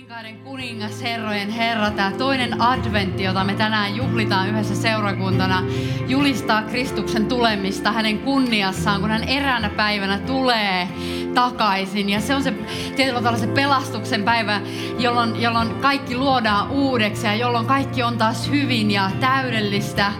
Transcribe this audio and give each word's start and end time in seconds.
Kuninkaiden 0.00 0.38
kuningas, 0.38 1.02
herrojen 1.02 1.50
herra, 1.50 1.90
tämä 1.90 2.12
toinen 2.12 2.62
adventti, 2.62 3.22
jota 3.22 3.44
me 3.44 3.54
tänään 3.54 3.96
juhlitaan 3.96 4.48
yhdessä 4.48 4.74
seurakuntana, 4.74 5.62
julistaa 6.08 6.62
Kristuksen 6.62 7.26
tulemista 7.26 7.92
hänen 7.92 8.18
kunniassaan, 8.18 9.00
kun 9.00 9.10
hän 9.10 9.24
eräänä 9.24 9.68
päivänä 9.68 10.18
tulee 10.18 10.88
takaisin. 11.34 12.10
Ja 12.10 12.20
se 12.20 12.34
on 12.34 12.42
se 12.42 12.54
tietyllä 12.96 13.18
tavalla 13.18 13.38
se 13.38 13.46
pelastuksen 13.46 14.22
päivä, 14.22 14.60
jolloin, 14.98 15.42
jolloin 15.42 15.74
kaikki 15.74 16.16
luodaan 16.16 16.70
uudeksi 16.70 17.26
ja 17.26 17.34
jolloin 17.34 17.66
kaikki 17.66 18.02
on 18.02 18.18
taas 18.18 18.50
hyvin 18.50 18.90
ja 18.90 19.10
täydellistä. 19.20 20.12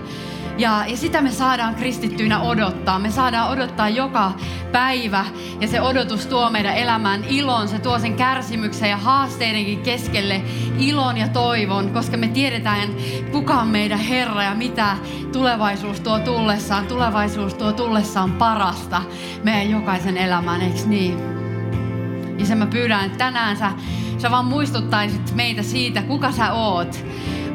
Ja, 0.58 0.84
ja 0.86 0.96
sitä 0.96 1.22
me 1.22 1.30
saadaan 1.30 1.74
kristittyinä 1.74 2.40
odottaa. 2.40 2.98
Me 2.98 3.10
saadaan 3.10 3.50
odottaa 3.50 3.88
joka 3.88 4.32
päivä 4.72 5.24
ja 5.60 5.68
se 5.68 5.80
odotus 5.80 6.26
tuo 6.26 6.50
meidän 6.50 6.76
elämään 6.76 7.24
ilon. 7.24 7.68
Se 7.68 7.78
tuo 7.78 7.98
sen 7.98 8.14
kärsimyksen 8.14 8.90
ja 8.90 8.96
haasteidenkin 8.96 9.82
keskelle 9.82 10.42
ilon 10.78 11.16
ja 11.16 11.28
toivon, 11.28 11.90
koska 11.90 12.16
me 12.16 12.28
tiedetään, 12.28 12.88
kuka 13.32 13.54
on 13.54 13.68
meidän 13.68 13.98
Herra 13.98 14.42
ja 14.42 14.54
mitä 14.54 14.96
tulevaisuus 15.32 16.00
tuo 16.00 16.18
tullessaan. 16.18 16.86
Tulevaisuus 16.86 17.54
tuo 17.54 17.72
tullessaan 17.72 18.32
parasta 18.32 19.02
meidän 19.42 19.70
jokaisen 19.70 20.16
elämään, 20.16 20.62
eikö 20.62 20.80
niin? 20.86 21.40
Ja 22.38 22.46
sen 22.46 22.58
mä 22.58 22.66
pyydän, 22.66 23.04
että 23.04 23.18
tänään 23.18 23.56
sä, 23.56 23.72
sä 24.18 24.30
vaan 24.30 24.44
muistuttaisit 24.44 25.34
meitä 25.34 25.62
siitä, 25.62 26.02
kuka 26.02 26.32
sä 26.32 26.52
oot 26.52 27.04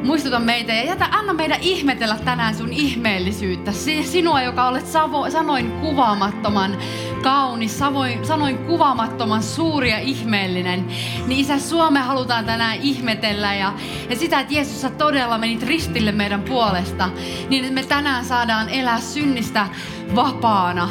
muistuta 0.06 0.40
meitä 0.40 0.74
ja 0.74 0.84
jätä, 0.84 1.08
anna 1.12 1.34
meidän 1.34 1.62
ihmetellä 1.62 2.18
tänään 2.26 2.56
sun 2.56 2.74
ihmeellisyyttä. 2.74 3.72
Sinua, 4.04 4.42
joka 4.42 4.68
olet 4.68 4.88
savo, 4.88 5.30
sanoin 5.30 5.72
kuvaamattoman 5.72 6.78
kaunis, 7.24 7.80
savoin, 7.80 8.26
sanoin 8.26 8.58
kuvaamattoman 8.58 9.44
suuri 9.44 9.92
ja 9.92 10.00
ihmeellinen. 10.00 10.88
Niin 11.28 11.40
Isä, 11.40 11.60
Suome 11.60 12.00
halutaan 12.00 12.46
tänään 12.46 12.78
ihmetellä 12.82 13.56
ja, 13.56 13.74
ja 14.10 14.16
sitä, 14.16 14.40
että 14.40 14.54
Jeesus 14.54 14.82
sä 14.82 14.90
todella 14.90 15.38
menit 15.38 15.64
ristille 15.64 16.12
meidän 16.12 16.42
puolesta. 16.42 17.10
Niin 17.50 17.64
että 17.64 17.76
me 17.76 17.84
tänään 17.84 18.26
saadaan 18.26 18.70
elää 18.70 19.00
synnistä 19.00 19.68
vapaana, 20.16 20.90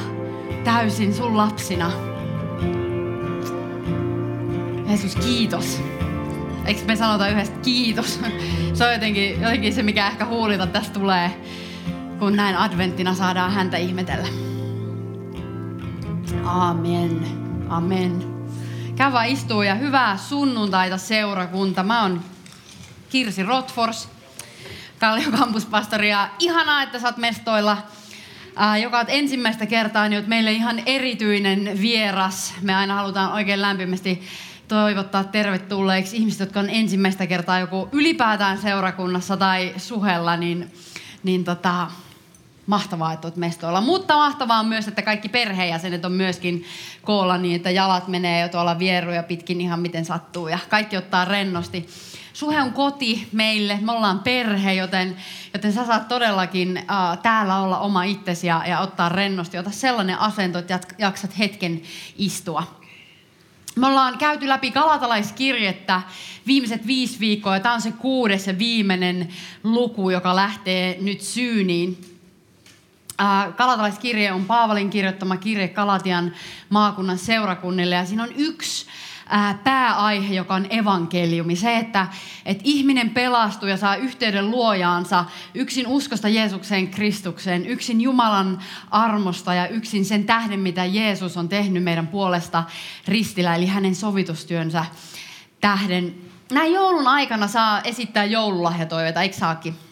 täysin 0.65 1.15
sun 1.15 1.37
lapsina. 1.37 1.91
Jeesus, 4.89 5.17
kiitos. 5.17 5.83
Eikö 6.67 6.85
me 6.85 6.97
sanota 6.97 7.29
yhdessä 7.29 7.55
kiitos? 7.63 8.21
Se 8.75 8.87
on 8.87 8.93
jotenkin, 8.93 9.41
jotenkin 9.41 9.75
se, 9.75 9.83
mikä 9.83 10.07
ehkä 10.07 10.25
huulita 10.25 10.67
tästä 10.67 10.93
tulee, 10.93 11.41
kun 12.19 12.37
näin 12.37 12.57
adventtina 12.57 13.15
saadaan 13.15 13.53
häntä 13.53 13.77
ihmetellä. 13.77 14.29
Amen. 16.45 17.27
Amen. 17.69 18.35
Käy 18.97 19.13
vaan 19.13 19.27
istuu 19.27 19.63
ja 19.63 19.75
hyvää 19.75 20.17
sunnuntaita 20.17 20.99
seurakunta. 20.99 21.83
Mä 21.83 22.03
oon 22.03 22.21
Kirsi 23.09 23.43
Rotfors, 23.43 24.09
Kallion 24.99 25.33
kampuspastori 25.33 26.11
ja 26.11 26.29
ihanaa, 26.39 26.83
että 26.83 26.99
sä 26.99 27.09
oot 27.09 27.17
mestoilla 27.17 27.77
joka 28.83 28.99
on 28.99 29.05
ensimmäistä 29.09 29.67
kertaa, 29.67 30.09
niin 30.09 30.25
meille 30.27 30.53
ihan 30.53 30.83
erityinen 30.87 31.79
vieras. 31.81 32.55
Me 32.61 32.75
aina 32.75 32.95
halutaan 32.95 33.33
oikein 33.33 33.63
lämpimästi 33.63 34.23
toivottaa 34.69 35.25
tervetulleeksi 35.25 36.17
ihmiset, 36.17 36.41
jotka 36.41 36.61
on 36.61 36.71
ensimmäistä 36.71 37.27
kertaa 37.27 37.59
joku 37.59 37.89
ylipäätään 37.93 38.59
seurakunnassa 38.59 39.37
tai 39.37 39.75
suhella, 39.77 40.37
niin, 40.37 40.73
niin 41.23 41.45
tota, 41.45 41.91
mahtavaa, 42.67 43.13
että 43.13 43.27
olet 43.27 43.37
mestoilla. 43.37 43.81
Mutta 43.81 44.17
mahtavaa 44.17 44.61
on 44.61 44.67
myös, 44.67 44.89
että 44.89 45.03
kaikki 45.03 45.29
perheenjäsenet 45.29 46.05
on 46.05 46.13
myöskin 46.13 46.65
koolla 47.03 47.39
niin, 47.39 47.57
että 47.57 47.71
jalat 47.71 48.09
menee 48.09 48.43
jo 48.43 48.49
tuolla 48.49 48.79
vieruja 48.79 49.23
pitkin 49.23 49.61
ihan 49.61 49.81
miten 49.81 50.05
sattuu 50.05 50.49
ja 50.49 50.59
kaikki 50.69 50.97
ottaa 50.97 51.25
rennosti. 51.25 51.89
Suhe 52.33 52.63
on 52.63 52.73
koti 52.73 53.29
meille, 53.33 53.79
me 53.83 53.93
ollaan 53.93 54.19
perhe, 54.19 54.75
joten, 54.75 55.17
joten 55.53 55.73
sä 55.73 55.87
saat 55.87 56.09
todellakin 56.09 56.79
uh, 56.79 57.19
täällä 57.23 57.59
olla 57.59 57.79
oma 57.79 58.05
itsesi 58.05 58.47
ja, 58.47 58.63
ja 58.67 58.81
ottaa 58.81 59.09
rennosti. 59.09 59.59
Ota 59.59 59.71
sellainen 59.71 60.19
asento, 60.19 60.59
että 60.59 60.81
jaksat 60.99 61.39
hetken 61.39 61.83
istua. 62.17 62.84
Me 63.77 63.87
ollaan 63.87 64.19
käyty 64.19 64.49
läpi 64.49 64.71
Galatalaiskirjettä 64.71 66.03
viimeiset 66.47 66.87
viisi 66.87 67.21
viikkoa, 67.21 67.55
ja 67.55 67.61
tämä 67.61 67.75
on 67.75 67.81
se 67.81 67.93
kuudes 67.93 68.47
ja 68.47 68.59
viimeinen 68.59 69.29
luku, 69.65 70.11
joka 70.11 70.37
lähtee 70.37 70.99
nyt 71.01 71.21
syyniin. 71.21 71.99
Galatalaiskirje 73.57 74.33
on 74.33 74.45
Paavalin 74.45 74.91
kirjoittama 74.91 75.37
kirje 75.37 75.69
Galatian 75.69 76.33
maakunnan 76.71 77.19
seurakunnille, 77.19 77.95
ja 77.95 78.05
siinä 78.05 78.23
on 78.23 78.33
yksi 78.37 78.87
pääaihe, 79.65 80.35
joka 80.35 80.55
on 80.55 80.67
evankeliumi. 80.71 81.57
Se, 81.57 81.77
että, 81.79 82.07
että 82.47 82.63
ihminen 82.67 83.11
pelastuu 83.11 83.69
ja 83.69 83.77
saa 83.77 83.97
yhteyden 83.97 84.51
luojaansa 84.51 85.25
yksin 85.55 85.87
uskosta 85.87 86.29
Jeesukseen 86.29 86.89
Kristukseen, 86.89 87.67
yksin 87.67 88.01
Jumalan 88.01 88.59
armosta 88.91 89.55
ja 89.55 89.69
yksin 89.69 90.05
sen 90.05 90.25
tähden, 90.25 90.61
mitä 90.61 90.85
Jeesus 90.85 91.37
on 91.37 91.49
tehnyt 91.49 91.83
meidän 91.83 92.07
puolesta 92.07 92.65
ristillä, 93.09 93.55
eli 93.55 93.67
hänen 93.67 93.95
sovitustyönsä 93.95 94.85
tähden. 95.61 96.15
Näin 96.53 96.73
joulun 96.73 97.07
aikana 97.07 97.49
saa 97.49 97.81
esittää 97.81 98.25
joululahjatoiveita, 98.25 99.23
eikö 99.23 99.37
saakin? 99.37 99.84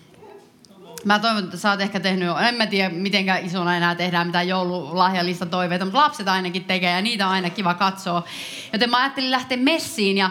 Mä 1.04 1.18
toivon, 1.18 1.44
että 1.44 1.56
sä 1.56 1.70
oot 1.70 1.80
ehkä 1.80 2.00
tehnyt, 2.00 2.28
en 2.48 2.54
mä 2.54 2.66
tiedä 2.66 2.94
mitenkään 2.94 3.44
isona 3.44 3.76
enää 3.76 3.94
tehdään 3.94 4.26
mitään 4.26 4.48
joululahjalistatoiveita, 4.48 5.84
mutta 5.84 5.98
lapset 5.98 6.28
ainakin 6.28 6.64
tekee 6.64 6.90
ja 6.90 7.02
niitä 7.02 7.26
on 7.26 7.32
aina 7.32 7.50
kiva 7.50 7.74
katsoa. 7.74 8.24
Joten 8.72 8.90
mä 8.90 8.96
ajattelin 8.96 9.30
lähteä 9.30 9.58
messiin 9.58 10.18
ja, 10.18 10.30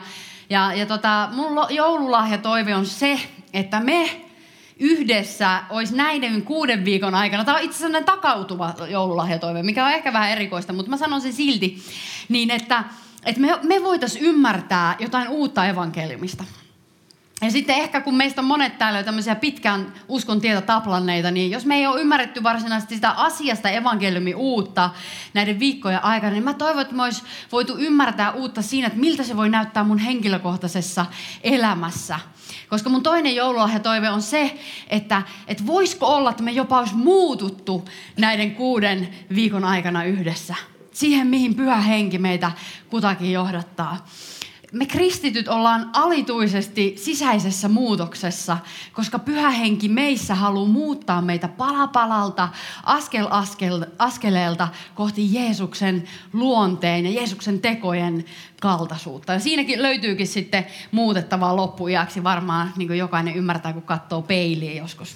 ja, 0.50 0.74
ja 0.74 0.86
tota, 0.86 1.30
mun 1.31 1.66
joululahjatoive 1.70 2.76
on 2.76 2.86
se, 2.86 3.20
että 3.54 3.80
me 3.80 4.22
yhdessä 4.80 5.64
olisi 5.70 5.96
näiden 5.96 6.42
kuuden 6.42 6.86
viikon 6.86 7.16
aikana, 7.16 7.46
tämä 7.46 7.58
on 7.58 7.64
itse 7.64 7.86
asiassa 7.86 8.06
takautuva 8.06 8.74
joululahjatoive, 8.90 9.64
mikä 9.64 9.86
on 9.86 9.92
ehkä 9.92 10.14
vähän 10.14 10.31
erikoista, 10.31 10.74
mutta 10.74 10.90
mä 10.90 10.98
sanon 10.98 11.22
sen 11.22 11.34
silti, 11.34 11.84
niin 12.30 12.52
että, 12.52 12.84
että 13.26 13.42
me, 13.42 13.60
me 13.64 13.84
voitaisiin 13.84 14.26
ymmärtää 14.26 14.96
jotain 15.00 15.30
uutta 15.30 15.66
evankeliumista. 15.66 16.44
Ja 17.41 17.52
sitten 17.52 17.75
ehkä 17.75 18.02
kun 18.02 18.16
meistä 18.16 18.41
on 18.41 18.46
monet 18.46 18.78
täällä 18.78 19.00
jo 19.00 19.03
tämmöisiä 19.03 19.35
pitkään 19.35 19.94
uskon 20.07 20.41
tietä 20.41 20.62
taplanneita, 20.62 21.31
niin 21.31 21.52
jos 21.52 21.66
me 21.66 21.75
ei 21.75 21.88
ole 21.88 22.02
ymmärretty 22.02 22.44
varsinaisesti 22.44 22.96
sitä 22.96 23.12
asiasta 23.12 23.69
evankeliumi 23.69 24.34
uutta 24.34 24.90
näiden 25.34 25.59
viikkojen 25.59 26.03
aikana, 26.03 26.31
niin 26.31 26.44
mä 26.44 26.53
toivon, 26.53 26.81
että 26.81 26.96
me 26.96 27.03
olisi 27.03 27.24
voitu 27.51 27.78
ymmärtää 27.78 28.31
uutta 28.31 28.62
siinä, 28.62 28.88
että 28.88 29.00
miltä 29.00 29.24
se 29.24 29.38
voi 29.38 29.50
näyttää 29.50 29.84
mun 29.84 29.97
henkilökohtaisessa 29.97 31.06
elämässä. 31.44 32.19
Koska 32.69 32.90
mun 32.90 33.03
toinen 33.03 33.35
joululahjatoive 33.35 34.09
on 34.09 34.22
se, 34.22 34.59
että, 34.88 35.22
että 35.47 35.66
voisiko 35.66 36.07
olla, 36.07 36.30
että 36.30 36.44
me 36.44 36.51
jopa 36.51 36.80
olisi 36.80 36.96
muututtu 36.96 37.90
näiden 38.18 38.56
kuuden 38.56 39.09
viikon 39.35 39.63
aikana 39.63 40.03
yhdessä. 40.03 40.56
Siihen, 40.91 41.28
mihin 41.28 41.56
pyhä 41.56 41.75
henki 41.75 42.18
meitä 42.18 42.51
kutakin 42.90 43.31
johdattaa 43.31 44.06
me 44.72 44.86
kristityt 44.86 45.48
ollaan 45.48 45.90
alituisesti 45.94 46.94
sisäisessä 46.98 47.69
muutoksessa, 47.69 48.57
koska 48.94 49.19
pyhä 49.19 49.50
henki 49.50 49.90
meissä 49.90 50.36
haluaa 50.36 50.68
muuttaa 50.68 51.22
meitä 51.22 51.48
palapalalta, 51.48 52.50
askel, 52.84 53.28
askel 53.30 53.86
askeleelta 54.00 54.68
kohti 54.95 55.34
Jeesuksen 55.34 56.04
luonteen 56.34 57.06
ja 57.06 57.12
Jeesuksen 57.12 57.60
tekojen 57.60 58.25
kaltaisuutta. 58.62 59.34
Ja 59.34 59.40
siinäkin 59.40 59.81
löytyykin 59.81 60.28
sitten 60.28 60.66
muutettavaa 60.92 61.56
loppuiäksi 61.56 62.24
varmaan, 62.24 62.74
niin 62.78 62.88
kuin 62.88 63.00
jokainen 63.00 63.36
ymmärtää, 63.36 63.74
kun 63.74 63.81
katsoo 63.81 64.22
peiliä 64.22 64.81
joskus. 64.81 65.16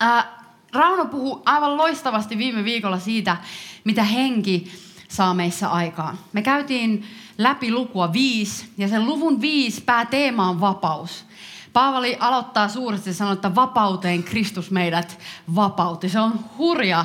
Ää, 0.00 0.38
Rauno 0.72 1.04
puhui 1.04 1.42
aivan 1.44 1.76
loistavasti 1.76 2.38
viime 2.38 2.64
viikolla 2.64 2.98
siitä, 2.98 3.36
mitä 3.84 4.02
henki 4.02 4.72
saa 5.08 5.34
meissä 5.34 5.68
aikaan. 5.68 6.18
Me 6.32 6.42
käytiin 6.42 7.04
läpi 7.38 7.72
lukua 7.72 8.12
viisi, 8.12 8.66
ja 8.78 8.88
sen 8.88 9.06
luvun 9.06 9.40
viisi 9.40 9.80
pääteema 9.80 10.48
on 10.48 10.60
vapaus. 10.60 11.24
Paavali 11.72 12.16
aloittaa 12.20 12.68
suuresti 12.68 13.14
sanoa, 13.14 13.32
että 13.32 13.54
vapauteen 13.54 14.22
Kristus 14.22 14.70
meidät 14.70 15.18
vapautti. 15.54 16.08
Se 16.08 16.20
on 16.20 16.40
hurja, 16.58 17.04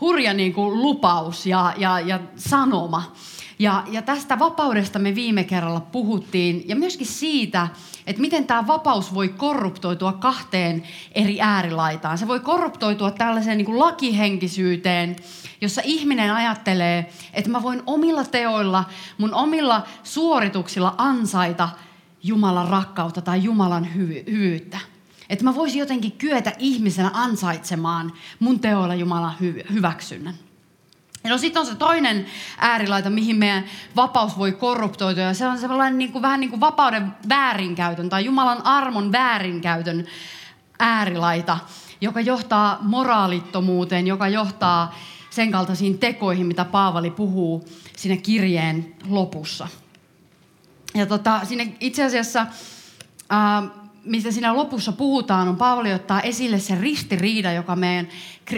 hurja 0.00 0.34
niin 0.34 0.52
kuin 0.52 0.82
lupaus 0.82 1.46
ja, 1.46 1.74
ja, 1.76 2.00
ja 2.00 2.20
sanoma. 2.36 3.12
Ja, 3.58 3.84
ja 3.90 4.02
tästä 4.02 4.38
vapaudesta 4.38 4.98
me 4.98 5.14
viime 5.14 5.44
kerralla 5.44 5.80
puhuttiin 5.80 6.64
ja 6.68 6.76
myöskin 6.76 7.06
siitä, 7.06 7.68
että 8.06 8.20
miten 8.22 8.46
tämä 8.46 8.66
vapaus 8.66 9.14
voi 9.14 9.28
korruptoitua 9.28 10.12
kahteen 10.12 10.82
eri 11.14 11.40
äärilaitaan. 11.40 12.18
Se 12.18 12.28
voi 12.28 12.40
korruptoitua 12.40 13.10
tällaiseen 13.10 13.58
niin 13.58 13.66
kuin 13.66 13.78
lakihenkisyyteen, 13.78 15.16
jossa 15.60 15.82
ihminen 15.84 16.32
ajattelee, 16.32 17.12
että 17.34 17.50
mä 17.50 17.62
voin 17.62 17.82
omilla 17.86 18.24
teoilla, 18.24 18.84
mun 19.18 19.34
omilla 19.34 19.86
suorituksilla 20.02 20.94
ansaita 20.98 21.68
Jumalan 22.22 22.68
rakkautta 22.68 23.22
tai 23.22 23.42
Jumalan 23.44 23.88
hyv- 23.96 24.30
hyvyyttä. 24.30 24.78
Että 25.28 25.44
mä 25.44 25.54
voisin 25.54 25.78
jotenkin 25.78 26.12
kyetä 26.12 26.52
ihmisenä 26.58 27.10
ansaitsemaan 27.14 28.12
mun 28.40 28.60
teoilla 28.60 28.94
Jumalan 28.94 29.34
hy- 29.40 29.72
hyväksynnän. 29.72 30.34
No 31.28 31.38
sitten 31.38 31.60
on 31.60 31.66
se 31.66 31.74
toinen 31.74 32.26
äärilaita, 32.58 33.10
mihin 33.10 33.36
meidän 33.36 33.64
vapaus 33.96 34.38
voi 34.38 34.52
korruptoitua. 34.52 35.24
Ja 35.24 35.34
se 35.34 35.46
on 35.46 35.58
sellainen 35.58 35.98
niin 35.98 36.12
kuin, 36.12 36.22
vähän 36.22 36.40
niin 36.40 36.50
kuin 36.50 36.60
vapauden 36.60 37.12
väärinkäytön 37.28 38.08
tai 38.08 38.24
Jumalan 38.24 38.66
armon 38.66 39.12
väärinkäytön 39.12 40.06
äärilaita, 40.78 41.58
joka 42.00 42.20
johtaa 42.20 42.78
moraalittomuuteen, 42.80 44.06
joka 44.06 44.28
johtaa 44.28 44.94
sen 45.30 45.50
kaltaisiin 45.50 45.98
tekoihin, 45.98 46.46
mitä 46.46 46.64
Paavali 46.64 47.10
puhuu 47.10 47.68
siinä 47.96 48.16
kirjeen 48.16 48.94
lopussa. 49.08 49.68
Ja 50.94 51.06
tota, 51.06 51.40
sinne 51.44 51.76
itse 51.80 52.04
asiassa... 52.04 52.46
Ää, 53.30 53.81
mistä 54.04 54.30
siinä 54.30 54.56
lopussa 54.56 54.92
puhutaan, 54.92 55.48
on 55.48 55.56
Paavali 55.56 55.92
ottaa 55.92 56.20
esille 56.20 56.58
se 56.58 56.74
ristiriida, 56.80 57.52
joka 57.52 57.76
meidän 57.76 58.08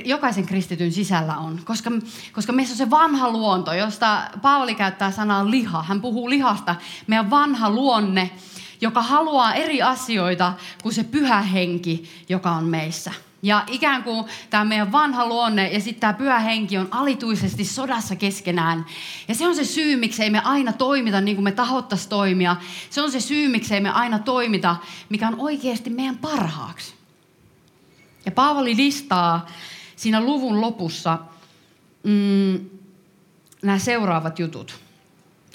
jokaisen 0.04 0.46
kristityn 0.46 0.92
sisällä 0.92 1.36
on. 1.36 1.60
Koska, 1.64 1.90
koska 2.32 2.52
meissä 2.52 2.72
on 2.72 2.78
se 2.78 2.90
vanha 2.90 3.30
luonto, 3.30 3.72
josta 3.72 4.30
Paavali 4.42 4.74
käyttää 4.74 5.10
sanaa 5.10 5.50
liha. 5.50 5.82
Hän 5.82 6.00
puhuu 6.00 6.30
lihasta, 6.30 6.76
meidän 7.06 7.30
vanha 7.30 7.70
luonne, 7.70 8.30
joka 8.80 9.02
haluaa 9.02 9.54
eri 9.54 9.82
asioita 9.82 10.52
kuin 10.82 10.94
se 10.94 11.04
pyhä 11.04 11.42
henki, 11.42 12.10
joka 12.28 12.50
on 12.50 12.64
meissä. 12.64 13.12
Ja 13.44 13.64
ikään 13.66 14.02
kuin 14.02 14.24
tämä 14.50 14.64
meidän 14.64 14.92
vanha 14.92 15.26
luonne 15.26 15.68
ja 15.68 15.80
sitten 15.80 16.00
tämä 16.00 16.12
pyhä 16.12 16.38
henki 16.38 16.78
on 16.78 16.88
alituisesti 16.90 17.64
sodassa 17.64 18.16
keskenään. 18.16 18.86
Ja 19.28 19.34
se 19.34 19.46
on 19.46 19.56
se 19.56 19.64
syy, 19.64 19.96
miksei 19.96 20.30
me 20.30 20.40
aina 20.44 20.72
toimita 20.72 21.20
niin 21.20 21.36
kuin 21.36 21.44
me 21.44 21.52
tahottaisiin 21.52 22.10
toimia. 22.10 22.56
Se 22.90 23.02
on 23.02 23.12
se 23.12 23.20
syy, 23.20 23.48
miksei 23.48 23.80
me 23.80 23.90
aina 23.90 24.18
toimita, 24.18 24.76
mikä 25.08 25.28
on 25.28 25.40
oikeasti 25.40 25.90
meidän 25.90 26.18
parhaaksi. 26.18 26.94
Ja 28.26 28.32
Paavali 28.32 28.76
listaa 28.76 29.46
siinä 29.96 30.20
luvun 30.20 30.60
lopussa 30.60 31.18
mm, 32.02 32.70
nämä 33.62 33.78
seuraavat 33.78 34.38
jutut. 34.38 34.80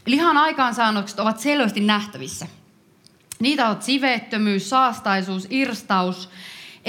Lihan 0.05 0.37
aikaansaannokset 0.37 1.19
ovat 1.19 1.39
selvästi 1.39 1.79
nähtävissä. 1.79 2.47
Niitä 3.39 3.67
ovat 3.67 3.83
siveettömyys, 3.83 4.69
saastaisuus, 4.69 5.47
irstaus, 5.49 6.29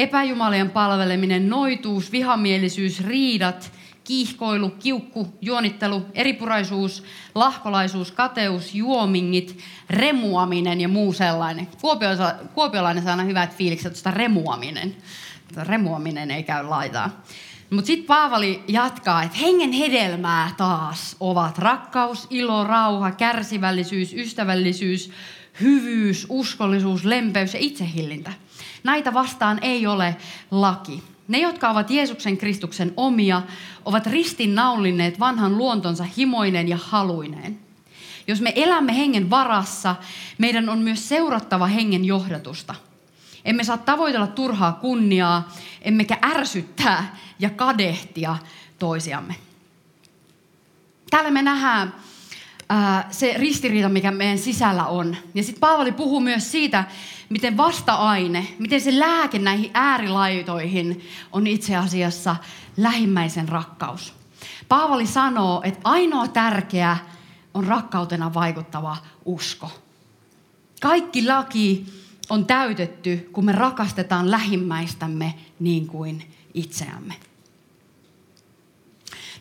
epäjumalien 0.02 0.70
palveleminen, 0.70 1.48
noituus, 1.48 2.12
vihamielisyys, 2.12 3.04
riidat, 3.04 3.72
kiihkoilu, 4.04 4.70
kiukku, 4.70 5.38
juonittelu, 5.40 6.06
eripuraisuus, 6.14 7.04
lahkolaisuus, 7.34 8.12
kateus, 8.12 8.74
juomingit, 8.74 9.58
remuaminen 9.90 10.80
ja 10.80 10.88
muu 10.88 11.12
sellainen. 11.12 11.68
kuopiolainen 12.54 13.02
saa 13.02 13.12
aina 13.12 13.22
hyvät 13.22 13.56
fiilikset 13.56 13.92
tuosta 13.92 14.10
remuaminen. 14.10 14.96
Remuaminen 15.56 16.30
ei 16.30 16.42
käy 16.42 16.64
laitaa. 16.64 17.22
Mutta 17.70 17.86
sitten 17.86 18.06
Paavali 18.06 18.62
jatkaa, 18.68 19.22
että 19.22 19.38
hengen 19.38 19.72
hedelmää 19.72 20.50
taas 20.56 21.16
ovat 21.20 21.58
rakkaus, 21.58 22.26
ilo, 22.30 22.64
rauha, 22.64 23.10
kärsivällisyys, 23.10 24.14
ystävällisyys, 24.14 25.10
hyvyys, 25.60 26.26
uskollisuus, 26.28 27.04
lempeys 27.04 27.54
ja 27.54 27.60
itsehillintä. 27.60 28.32
Näitä 28.84 29.14
vastaan 29.14 29.58
ei 29.62 29.86
ole 29.86 30.16
laki. 30.50 31.02
Ne, 31.28 31.38
jotka 31.38 31.70
ovat 31.70 31.90
Jeesuksen 31.90 32.38
Kristuksen 32.38 32.92
omia, 32.96 33.42
ovat 33.84 34.06
ristinnaulinneet 34.06 35.20
vanhan 35.20 35.58
luontonsa 35.58 36.04
himoinen 36.16 36.68
ja 36.68 36.78
haluineen. 36.82 37.58
Jos 38.26 38.40
me 38.40 38.52
elämme 38.56 38.96
hengen 38.96 39.30
varassa, 39.30 39.96
meidän 40.38 40.68
on 40.68 40.78
myös 40.78 41.08
seurattava 41.08 41.66
hengen 41.66 42.04
johdatusta. 42.04 42.74
Emme 43.44 43.64
saa 43.64 43.78
tavoitella 43.78 44.26
turhaa 44.26 44.72
kunniaa, 44.72 45.52
emmekä 45.82 46.18
ärsyttää 46.24 47.16
ja 47.38 47.50
kadehtia 47.50 48.36
toisiamme. 48.78 49.34
Täällä 51.10 51.30
me 51.30 51.42
nähdään 51.42 51.94
se 53.10 53.34
ristiriita, 53.36 53.88
mikä 53.88 54.10
meidän 54.10 54.38
sisällä 54.38 54.86
on. 54.86 55.16
Ja 55.34 55.42
sitten 55.42 55.60
Paavali 55.60 55.92
puhuu 55.92 56.20
myös 56.20 56.52
siitä, 56.52 56.84
miten 57.28 57.56
vasta-aine, 57.56 58.46
miten 58.58 58.80
se 58.80 58.98
lääke 58.98 59.38
näihin 59.38 59.70
äärilaitoihin 59.74 61.00
on 61.32 61.46
itse 61.46 61.76
asiassa 61.76 62.36
lähimmäisen 62.76 63.48
rakkaus. 63.48 64.14
Paavali 64.68 65.06
sanoo, 65.06 65.60
että 65.64 65.80
ainoa 65.84 66.28
tärkeä 66.28 66.96
on 67.54 67.64
rakkautena 67.64 68.34
vaikuttava 68.34 68.96
usko. 69.24 69.70
Kaikki 70.80 71.26
laki 71.26 71.86
on 72.30 72.46
täytetty, 72.46 73.28
kun 73.32 73.44
me 73.44 73.52
rakastetaan 73.52 74.30
lähimmäistämme 74.30 75.34
niin 75.60 75.86
kuin 75.86 76.34
itseämme. 76.54 77.14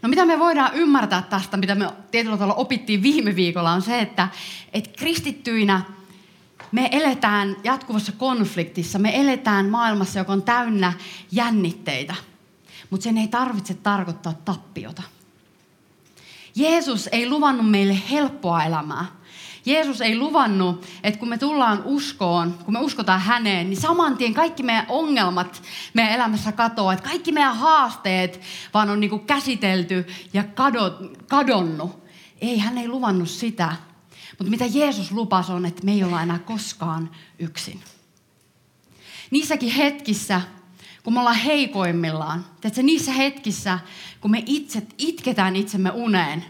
No 0.02 0.10
mitä 0.10 0.26
me 0.26 0.40
voidaan 0.40 0.74
ymmärtää 0.74 1.22
tästä, 1.22 1.58
mitä 1.58 1.76
me 1.76 1.90
tietyllä 2.12 2.38
tavalla 2.38 2.54
opittiin 2.54 3.04
viime 3.04 3.36
viikolla, 3.36 3.72
on 3.72 3.82
se, 3.82 4.00
että, 4.00 4.28
että 4.74 4.90
kristittyinä 4.98 5.82
me 6.72 6.90
eletään 6.92 7.56
jatkuvassa 7.64 8.12
konfliktissa. 8.12 9.00
Me 9.00 9.22
eletään 9.22 9.70
maailmassa, 9.70 10.20
joka 10.20 10.34
on 10.34 10.42
täynnä 10.42 10.94
jännitteitä. 11.32 12.16
Mutta 12.90 13.04
sen 13.04 13.18
ei 13.18 13.28
tarvitse 13.28 13.74
tarkoittaa 13.74 14.34
tappiota. 14.46 15.04
Jeesus 16.56 17.10
ei 17.12 17.30
luvannut 17.30 17.70
meille 17.70 17.98
helppoa 18.12 18.64
elämää. 18.64 19.06
Jeesus 19.70 20.02
ei 20.02 20.18
luvannut, 20.18 20.86
että 21.04 21.20
kun 21.20 21.30
me 21.30 21.38
tullaan 21.38 21.82
uskoon, 21.86 22.54
kun 22.66 22.74
me 22.74 22.80
uskotaan 22.80 23.22
häneen, 23.22 23.70
niin 23.70 23.82
saman 23.82 24.18
tien 24.18 24.34
kaikki 24.34 24.64
meidän 24.64 24.86
ongelmat 24.90 25.64
meidän 25.94 26.14
elämässä 26.14 26.52
katoaa. 26.52 26.94
Että 26.94 27.10
kaikki 27.10 27.32
meidän 27.32 27.58
haasteet 27.58 28.42
vaan 28.74 28.90
on 28.90 29.00
niin 29.00 29.10
kuin 29.10 29.26
käsitelty 29.26 30.08
ja 30.34 30.44
kadonnut. 31.28 32.04
Ei, 32.42 32.58
hän 32.58 32.78
ei 32.78 32.88
luvannut 32.88 33.30
sitä. 33.30 33.76
Mutta 34.38 34.52
mitä 34.52 34.66
Jeesus 34.66 35.12
lupasi 35.12 35.52
on, 35.52 35.66
että 35.66 35.86
me 35.86 35.92
ei 35.92 36.04
olla 36.04 36.22
enää 36.22 36.40
koskaan 36.40 37.10
yksin. 37.40 37.80
Niissäkin 39.32 39.72
hetkissä, 39.72 40.42
kun 41.04 41.14
me 41.14 41.20
ollaan 41.20 41.36
heikoimmillaan, 41.36 42.46
niissä 42.84 43.12
hetkissä, 43.12 43.80
kun 44.22 44.32
me 44.32 44.44
itse 44.46 44.88
itketään 44.98 45.56
itsemme 45.56 45.92
uneen, 45.92 46.46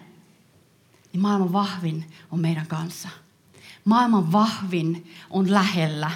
niin 1.14 1.22
maailman 1.22 1.54
vahvin 1.54 2.06
on 2.32 2.40
meidän 2.40 2.68
kanssa. 2.68 3.10
Maailman 3.86 4.32
vahvin 4.32 5.12
on 5.30 5.54
lähellä. 5.54 6.12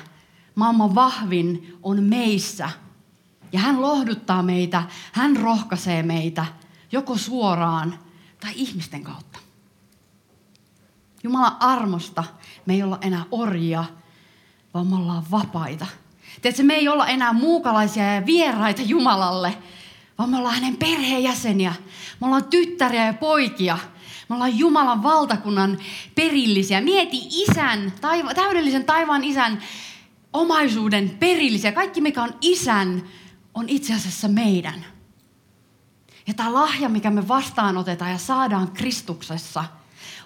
Maailman 0.56 0.96
vahvin 0.96 1.78
on 1.84 2.04
meissä. 2.04 2.70
Ja 3.52 3.60
hän 3.60 3.82
lohduttaa 3.82 4.44
meitä, 4.44 4.84
hän 5.12 5.38
rohkaisee 5.38 6.04
meitä 6.04 6.46
joko 6.92 7.18
suoraan 7.18 8.00
tai 8.40 8.52
ihmisten 8.56 9.04
kautta. 9.04 9.40
Jumalan 11.24 11.58
armosta 11.60 12.24
me 12.66 12.74
ei 12.74 12.84
olla 12.84 12.98
enää 13.02 13.24
orjia, 13.32 13.86
vaan 14.74 14.88
me 14.88 14.96
ollaan 14.96 15.24
vapaita. 15.32 15.86
Tiedätkö, 16.42 16.64
me 16.64 16.74
ei 16.74 16.88
olla 16.88 17.08
enää 17.08 17.34
muukalaisia 17.34 18.14
ja 18.16 18.26
vieraita 18.26 18.82
Jumalalle, 18.82 19.58
vaan 20.18 20.30
me 20.30 20.38
ollaan 20.38 20.56
hänen 20.56 20.78
perheenjäseniä. 20.78 21.74
Me 22.22 22.28
ollaan 22.28 22.46
tyttäriä 22.46 23.06
ja 23.06 23.14
poikia. 23.14 23.78
Me 24.30 24.36
ollaan 24.36 24.58
Jumalan 24.58 25.04
valtakunnan 25.04 25.78
perillisiä. 26.16 26.82
Mieti 26.82 27.22
isän, 27.30 27.94
taiva, 28.02 28.34
täydellisen 28.34 28.86
taivaan 28.86 29.24
isän 29.24 29.62
omaisuuden 30.34 31.10
perillisiä. 31.10 31.72
Kaikki, 31.72 32.02
mikä 32.02 32.24
on 32.24 32.34
isän, 32.42 33.04
on 33.54 33.70
itse 33.70 33.94
asiassa 33.94 34.28
meidän. 34.28 34.86
Ja 36.28 36.34
tämä 36.34 36.54
lahja, 36.54 36.90
mikä 36.90 37.10
me 37.10 37.28
vastaanotetaan 37.28 38.12
ja 38.12 38.18
saadaan 38.18 38.72
Kristuksessa, 38.72 39.64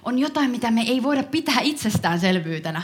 on 0.03 0.19
jotain, 0.19 0.51
mitä 0.51 0.71
me 0.71 0.81
ei 0.81 1.03
voida 1.03 1.23
pitää 1.23 1.59
itsestäänselvyytenä, 1.61 2.81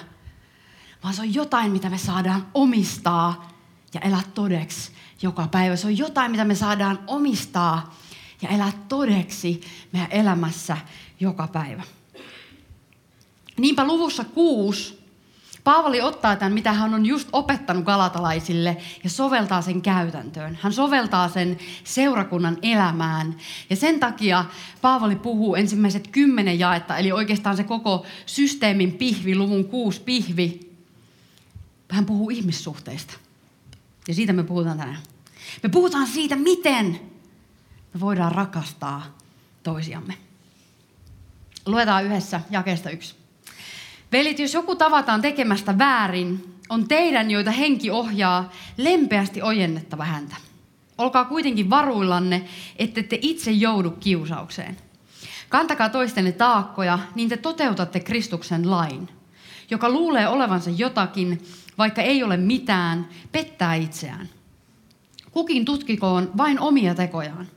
vaan 1.04 1.14
se 1.14 1.22
on 1.22 1.34
jotain, 1.34 1.72
mitä 1.72 1.90
me 1.90 1.98
saadaan 1.98 2.48
omistaa 2.54 3.50
ja 3.94 4.02
elää 4.02 4.22
todeksi 4.34 4.92
joka 5.22 5.48
päivä. 5.48 5.76
Se 5.76 5.88
on 5.88 5.98
jotain, 5.98 6.32
mitä 6.32 6.46
me 6.46 6.56
saadaan 6.56 7.00
omistaa 7.08 7.96
ja 8.44 8.50
elää 8.50 8.72
todeksi 8.90 9.62
meidän 9.92 10.12
elämässä 10.12 10.78
joka 11.20 11.48
päivä. 11.48 11.84
Niinpä 13.58 13.88
luvussa 13.88 14.24
kuusi 14.24 15.04
Paavali 15.64 16.02
ottaa 16.02 16.36
tämän, 16.36 16.54
mitä 16.54 16.74
hän 16.74 16.94
on 16.94 17.06
just 17.06 17.30
opettanut 17.32 17.84
galatalaisille 17.84 18.78
ja 19.04 19.10
soveltaa 19.10 19.62
sen 19.62 19.82
käytäntöön. 19.82 20.58
Hän 20.62 20.74
soveltaa 20.74 21.30
sen 21.30 21.58
seurakunnan 21.84 22.58
elämään. 22.62 23.36
Ja 23.70 23.76
sen 23.76 24.00
takia 24.00 24.46
Paavali 24.82 25.16
puhuu 25.16 25.56
ensimmäiset 25.56 26.08
kymmenen 26.08 26.60
jaetta, 26.60 26.98
eli 26.98 27.12
oikeastaan 27.12 27.58
se 27.58 27.64
koko 27.64 28.06
systeemin 28.26 28.92
pihvi, 28.92 29.36
luvun 29.36 29.66
kuusi 29.66 30.02
pihvi. 30.02 30.74
Hän 31.90 32.06
puhuu 32.06 32.30
ihmissuhteista. 32.30 33.14
Ja 34.08 34.14
siitä 34.14 34.34
me 34.34 34.44
puhutaan 34.44 34.78
tänään. 34.78 35.00
Me 35.64 35.70
puhutaan 35.70 36.08
siitä, 36.08 36.36
miten 36.36 37.00
me 37.94 38.00
voidaan 38.00 38.32
rakastaa 38.32 39.18
toisiamme. 39.64 40.18
Luetaan 41.66 42.06
yhdessä 42.06 42.42
jakeesta 42.50 42.90
yksi. 42.90 43.16
Velit, 44.12 44.40
jos 44.40 44.54
joku 44.54 44.76
tavataan 44.76 45.22
tekemästä 45.22 45.78
väärin, 45.78 46.56
on 46.70 46.88
teidän, 46.88 47.32
joita 47.32 47.52
henki 47.52 47.92
ohjaa, 47.92 48.52
lempeästi 48.78 49.42
ojennettava 49.42 50.06
häntä. 50.06 50.36
Olkaa 50.98 51.26
kuitenkin 51.26 51.70
varuillanne, 51.70 52.46
ette 52.76 53.04
te 53.04 53.20
itse 53.22 53.52
joudu 53.52 53.92
kiusaukseen. 53.92 54.78
Kantakaa 55.50 55.90
toistenne 55.90 56.32
taakkoja, 56.32 57.00
niin 57.16 57.30
te 57.30 57.38
toteutatte 57.38 58.00
Kristuksen 58.00 58.72
lain. 58.72 59.10
Joka 59.70 59.90
luulee 59.90 60.28
olevansa 60.28 60.70
jotakin, 60.70 61.44
vaikka 61.78 62.02
ei 62.02 62.24
ole 62.24 62.38
mitään, 62.38 63.10
pettää 63.32 63.76
itseään. 63.76 64.30
Kukin 65.32 65.66
tutkikoon 65.66 66.32
vain 66.38 66.60
omia 66.60 66.96
tekojaan. 66.96 67.48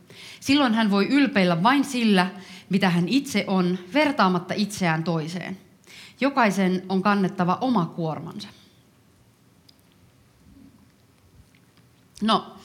Silloin 0.47 0.75
hän 0.75 0.91
voi 0.91 1.07
ylpeillä 1.07 1.63
vain 1.63 1.85
sillä, 1.85 2.31
mitä 2.69 2.91
hän 2.91 3.09
itse 3.09 3.45
on, 3.47 3.79
vertaamatta 3.95 4.55
itseään 4.57 5.05
toiseen. 5.05 5.59
Jokaisen 6.21 6.83
on 6.89 7.03
kannettava 7.03 7.59
oma 7.61 7.87
kuormansa. 7.87 8.49
No, 12.23 12.57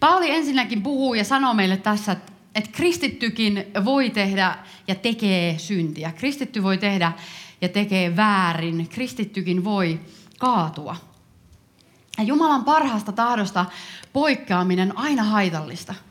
Pauli 0.00 0.30
ensinnäkin 0.30 0.82
puhuu 0.82 1.14
ja 1.14 1.24
sanoo 1.24 1.54
meille 1.54 1.76
tässä, 1.76 2.16
että 2.54 2.70
kristittykin 2.72 3.64
voi 3.84 4.10
tehdä 4.10 4.58
ja 4.88 4.94
tekee 4.94 5.58
syntiä. 5.58 6.12
Kristitty 6.12 6.62
voi 6.62 6.78
tehdä 6.78 7.12
ja 7.60 7.68
tekee 7.68 8.16
väärin. 8.16 8.88
Kristittykin 8.88 9.64
voi 9.64 10.00
kaatua. 10.38 10.96
Ja 12.18 12.24
Jumalan 12.24 12.64
parhaasta 12.64 13.12
tahdosta 13.12 13.66
poikkeaminen 14.12 14.98
aina 14.98 15.24
haitallista– 15.24 15.94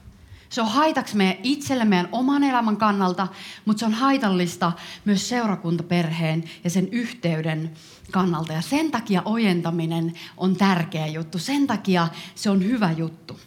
se 0.50 0.62
on 0.62 0.68
haitaksi 0.68 1.18
meidän 1.18 1.38
itselle, 1.44 1.86
meidän 1.86 2.10
oman 2.12 2.44
elämän 2.44 2.78
kannalta, 2.78 3.28
mutta 3.66 3.80
se 3.80 3.86
on 3.86 3.94
haitallista 3.94 4.72
myös 5.06 5.30
seurakuntaperheen 5.30 6.44
ja 6.64 6.70
sen 6.70 6.88
yhteyden 6.92 7.72
kannalta. 8.12 8.54
Ja 8.54 8.62
sen 8.62 8.92
takia 8.92 9.22
ojentaminen 9.26 10.14
on 10.38 10.56
tärkeä 10.56 11.08
juttu. 11.08 11.38
Sen 11.40 11.68
takia 11.68 12.08
se 12.36 12.50
on 12.50 12.64
hyvä 12.64 12.92
juttu. 12.92 13.40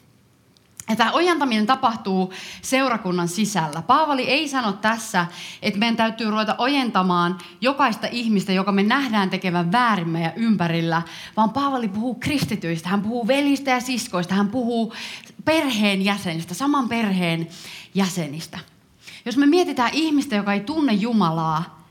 Ja 0.88 0.97
tämä 0.97 1.12
ojentaminen 1.12 1.66
tapahtuu 1.66 2.32
seurakunnan 2.62 3.28
sisällä. 3.28 3.82
Paavali 3.82 4.23
ei 4.23 4.49
sano 4.49 4.73
tässä, 4.73 5.26
että 5.62 5.78
meidän 5.78 5.97
täytyy 5.97 6.30
ruveta 6.30 6.54
ojentamaan 6.59 7.38
jokaista 7.61 8.06
ihmistä, 8.11 8.52
joka 8.52 8.73
me 8.73 8.82
nähdään 8.82 9.30
tekevän 9.30 9.73
väärin 9.73 10.09
meidän 10.09 10.32
ympärillä, 10.37 11.02
vaan 11.37 11.50
Paavali 11.50 11.88
puhuu 11.88 12.14
kristityistä, 12.14 12.88
hän 12.88 13.02
puhuu 13.02 13.26
velistä 13.26 13.71
ja 13.71 13.80
siskoista, 13.80 14.35
hän 14.35 14.49
puhuu 14.49 14.94
perheen 15.44 16.04
jäsenistä, 16.04 16.54
saman 16.54 16.88
perheen 16.88 17.49
jäsenistä. 17.94 18.58
Jos 19.25 19.37
me 19.37 19.46
mietitään 19.46 19.90
ihmistä, 19.92 20.37
joka 20.37 20.52
ei 20.52 20.61
tunne 20.61 20.92
Jumalaa, 20.92 21.82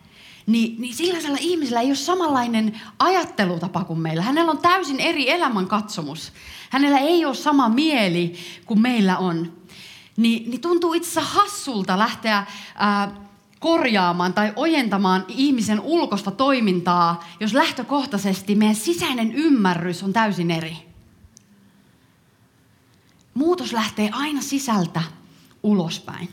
niin, 0.48 0.82
niin 0.82 0.96
sellaisella 0.96 1.38
ihmisellä 1.42 1.82
ei 1.82 1.88
ole 1.88 1.96
samanlainen 1.96 2.82
ajattelutapa 3.00 3.84
kuin 3.84 4.00
meillä. 4.00 4.22
Hänellä 4.22 4.52
on 4.52 4.58
täysin 4.58 5.00
eri 5.00 5.30
elämänkatsomus. 5.30 6.34
Hänellä 6.70 7.00
ei 7.00 7.26
ole 7.26 7.36
sama 7.36 7.70
mieli 7.70 8.34
kuin 8.66 8.82
meillä 8.82 9.18
on. 9.18 9.54
Ni, 10.18 10.44
niin 10.48 10.62
tuntuu 10.62 10.94
itse 10.94 11.20
asiassa 11.20 11.40
hassulta 11.40 12.00
lähteä 12.00 12.46
ää, 12.76 13.12
korjaamaan 13.60 14.34
tai 14.34 14.54
ojentamaan 14.56 15.26
ihmisen 15.28 15.80
ulkosta 15.80 16.32
toimintaa, 16.32 17.24
jos 17.40 17.54
lähtökohtaisesti 17.54 18.56
meidän 18.56 18.76
sisäinen 18.76 19.32
ymmärrys 19.32 20.04
on 20.04 20.14
täysin 20.14 20.52
eri. 20.52 20.91
Muutos 23.34 23.74
lähtee 23.74 24.10
aina 24.14 24.42
sisältä 24.42 25.02
ulospäin. 25.64 26.30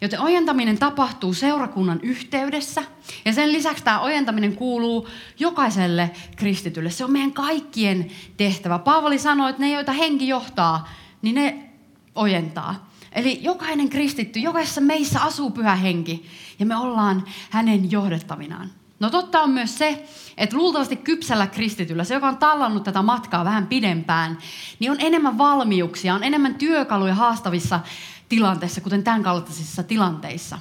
Joten 0.00 0.20
ojentaminen 0.20 0.78
tapahtuu 0.78 1.34
seurakunnan 1.34 2.00
yhteydessä. 2.02 2.82
Ja 3.24 3.32
sen 3.32 3.52
lisäksi 3.52 3.84
tämä 3.84 4.00
ojentaminen 4.00 4.56
kuuluu 4.56 5.08
jokaiselle 5.38 6.10
kristitylle. 6.36 6.90
Se 6.90 7.04
on 7.04 7.12
meidän 7.12 7.32
kaikkien 7.32 8.10
tehtävä. 8.36 8.78
Paavali 8.78 9.18
sanoi, 9.18 9.50
että 9.50 9.62
ne, 9.62 9.70
joita 9.70 9.92
henki 9.92 10.28
johtaa, 10.28 10.88
niin 11.22 11.34
ne 11.34 11.70
ojentaa. 12.14 12.90
Eli 13.12 13.38
jokainen 13.42 13.88
kristitty, 13.88 14.38
jokaisessa 14.38 14.80
meissä 14.80 15.20
asuu 15.20 15.50
pyhä 15.50 15.76
henki. 15.76 16.26
Ja 16.58 16.66
me 16.66 16.76
ollaan 16.76 17.24
hänen 17.50 17.90
johdettavinaan. 17.90 18.70
No 19.00 19.10
totta 19.10 19.42
on 19.42 19.50
myös 19.50 19.78
se, 19.78 20.04
että 20.36 20.56
luultavasti 20.56 20.96
kypsällä 20.96 21.46
kristityllä, 21.46 22.04
se 22.04 22.14
joka 22.14 22.28
on 22.28 22.36
tallannut 22.36 22.84
tätä 22.84 23.02
matkaa 23.02 23.44
vähän 23.44 23.66
pidempään, 23.66 24.38
niin 24.78 24.90
on 24.90 24.96
enemmän 25.00 25.38
valmiuksia, 25.38 26.14
on 26.14 26.24
enemmän 26.24 26.54
työkaluja 26.54 27.14
haastavissa 27.14 27.80
tilanteissa, 28.28 28.80
kuten 28.80 29.04
tämän 29.04 29.22
kaltaisissa 29.22 29.82
tilanteissa. 29.82 30.58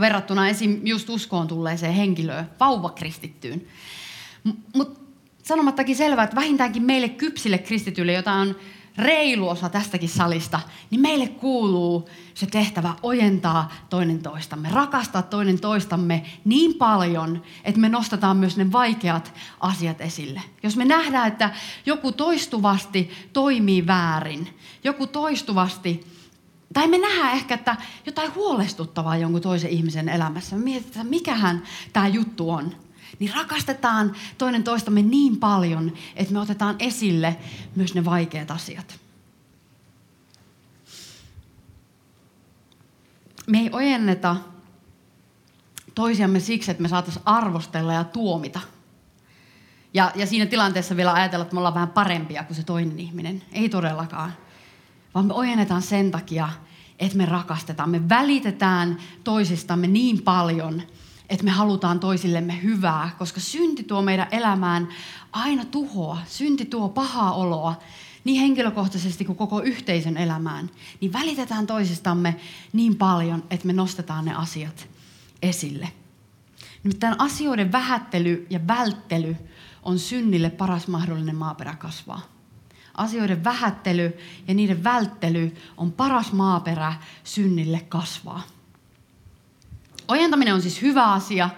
Verrattuna 0.00 0.48
esim. 0.48 0.80
just 0.84 1.08
uskoon 1.10 1.48
tulleeseen 1.48 1.94
henkilöön, 1.94 2.50
vauvakristittyyn. 2.60 3.66
Mutta 4.74 5.00
sanomattakin 5.42 5.96
selvää, 5.96 6.24
että 6.24 6.36
vähintäänkin 6.36 6.82
meille 6.82 7.08
kypsille 7.08 7.58
kristityille, 7.58 8.12
jota 8.12 8.32
on 8.32 8.56
reilu 9.00 9.48
osa 9.48 9.68
tästäkin 9.68 10.08
salista, 10.08 10.60
niin 10.90 11.00
meille 11.00 11.26
kuuluu 11.26 12.08
se 12.34 12.46
tehtävä 12.46 12.94
ojentaa 13.02 13.72
toinen 13.90 14.22
toistamme, 14.22 14.68
rakastaa 14.72 15.22
toinen 15.22 15.60
toistamme 15.60 16.24
niin 16.44 16.74
paljon, 16.74 17.42
että 17.64 17.80
me 17.80 17.88
nostetaan 17.88 18.36
myös 18.36 18.56
ne 18.56 18.72
vaikeat 18.72 19.32
asiat 19.60 20.00
esille. 20.00 20.42
Jos 20.62 20.76
me 20.76 20.84
nähdään, 20.84 21.28
että 21.28 21.50
joku 21.86 22.12
toistuvasti 22.12 23.10
toimii 23.32 23.86
väärin, 23.86 24.58
joku 24.84 25.06
toistuvasti 25.06 26.06
tai 26.72 26.88
me 26.88 26.98
nähdään 26.98 27.32
ehkä, 27.32 27.54
että 27.54 27.76
jotain 28.06 28.34
huolestuttavaa 28.34 29.16
jonkun 29.16 29.40
toisen 29.40 29.70
ihmisen 29.70 30.08
elämässä. 30.08 30.56
Me 30.56 30.62
mietitään, 30.64 31.06
mikähän 31.06 31.62
tämä 31.92 32.08
juttu 32.08 32.50
on 32.50 32.74
niin 33.20 33.34
rakastetaan 33.34 34.16
toinen 34.38 34.64
toistamme 34.64 35.02
niin 35.02 35.36
paljon, 35.36 35.92
että 36.16 36.32
me 36.32 36.40
otetaan 36.40 36.76
esille 36.78 37.36
myös 37.76 37.94
ne 37.94 38.04
vaikeat 38.04 38.50
asiat. 38.50 39.00
Me 43.46 43.58
ei 43.58 43.70
ojenneta 43.72 44.36
toisiamme 45.94 46.40
siksi, 46.40 46.70
että 46.70 46.82
me 46.82 46.88
saataisiin 46.88 47.22
arvostella 47.26 47.92
ja 47.92 48.04
tuomita. 48.04 48.60
Ja, 49.94 50.12
ja 50.14 50.26
siinä 50.26 50.46
tilanteessa 50.46 50.96
vielä 50.96 51.12
ajatella, 51.12 51.42
että 51.42 51.54
me 51.54 51.58
ollaan 51.58 51.74
vähän 51.74 51.88
parempia 51.88 52.44
kuin 52.44 52.56
se 52.56 52.62
toinen 52.62 53.00
ihminen. 53.00 53.42
Ei 53.52 53.68
todellakaan. 53.68 54.32
Vaan 55.14 55.26
me 55.26 55.34
ojennetaan 55.34 55.82
sen 55.82 56.10
takia, 56.10 56.48
että 56.98 57.16
me 57.16 57.26
rakastetaan. 57.26 57.90
Me 57.90 58.08
välitetään 58.08 58.98
toisistamme 59.24 59.86
niin 59.86 60.22
paljon, 60.22 60.82
että 61.30 61.44
me 61.44 61.50
halutaan 61.50 62.00
toisillemme 62.00 62.62
hyvää, 62.62 63.10
koska 63.18 63.40
synti 63.40 63.82
tuo 63.82 64.02
meidän 64.02 64.28
elämään 64.30 64.88
aina 65.32 65.64
tuhoa. 65.64 66.18
Synti 66.26 66.64
tuo 66.64 66.88
pahaa 66.88 67.32
oloa 67.32 67.78
niin 68.24 68.40
henkilökohtaisesti 68.40 69.24
kuin 69.24 69.36
koko 69.36 69.60
yhteisön 69.60 70.16
elämään. 70.16 70.70
Niin 71.00 71.12
välitetään 71.12 71.66
toisistamme 71.66 72.36
niin 72.72 72.96
paljon, 72.96 73.44
että 73.50 73.66
me 73.66 73.72
nostetaan 73.72 74.24
ne 74.24 74.34
asiat 74.34 74.88
esille. 75.42 75.88
Nimittäin 76.84 77.20
asioiden 77.20 77.72
vähättely 77.72 78.46
ja 78.50 78.66
välttely 78.66 79.36
on 79.82 79.98
synnille 79.98 80.50
paras 80.50 80.88
mahdollinen 80.88 81.36
maaperä 81.36 81.76
kasvaa. 81.76 82.20
Asioiden 82.94 83.44
vähättely 83.44 84.18
ja 84.48 84.54
niiden 84.54 84.84
välttely 84.84 85.54
on 85.76 85.92
paras 85.92 86.32
maaperä 86.32 86.94
synnille 87.24 87.80
kasvaa. 87.88 88.42
Ojentaminen 90.10 90.54
on 90.54 90.62
siis 90.62 90.82
hyvä 90.82 91.12
asia. 91.12 91.50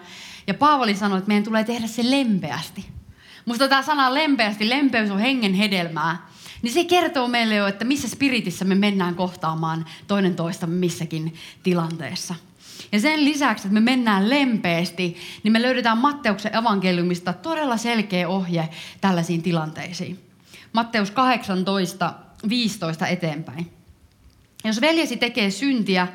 Ja 0.47 0.55
Paavali 0.55 0.95
sanoi, 0.95 1.19
että 1.19 1.29
meidän 1.29 1.45
tulee 1.45 1.65
tehdä 1.65 1.87
se 1.87 2.11
lempeästi. 2.11 2.87
Musta 3.45 3.69
tämä 3.69 3.83
sana 3.83 4.15
lempeästi, 4.15 4.69
lempeys 4.69 5.11
on 5.11 5.19
hengen 5.19 5.55
hedelmää. 5.55 6.27
Niin 6.63 6.73
se 6.73 6.85
kertoo 6.85 7.29
meille 7.29 7.55
jo, 7.55 7.67
että 7.67 7.85
missä 7.85 8.09
spiritissä 8.09 8.65
me 8.65 8.75
mennään 8.75 9.15
kohtaamaan 9.15 9.87
toinen 10.07 10.37
toistamme 10.37 10.77
missäkin 10.77 11.35
tilanteessa. 11.63 12.35
Ja 12.93 13.01
sen 13.01 13.25
lisäksi, 13.25 13.67
että 13.67 13.75
me 13.75 13.81
mennään 13.81 14.31
lempeästi, 14.31 15.17
niin 15.43 15.53
me 15.53 15.63
löydetään 15.63 15.99
Matteuksen 15.99 16.57
evankeliumista 16.57 17.33
todella 17.33 17.77
selkeä 17.77 18.29
ohje 18.29 18.69
tällaisiin 19.01 19.43
tilanteisiin. 19.43 20.19
Matteus 20.73 21.11
18, 21.11 22.15
15 22.49 23.07
eteenpäin. 23.07 23.73
Jos 24.65 24.81
veljesi 24.81 25.17
tekee 25.17 25.51
syntiä, 25.51 26.09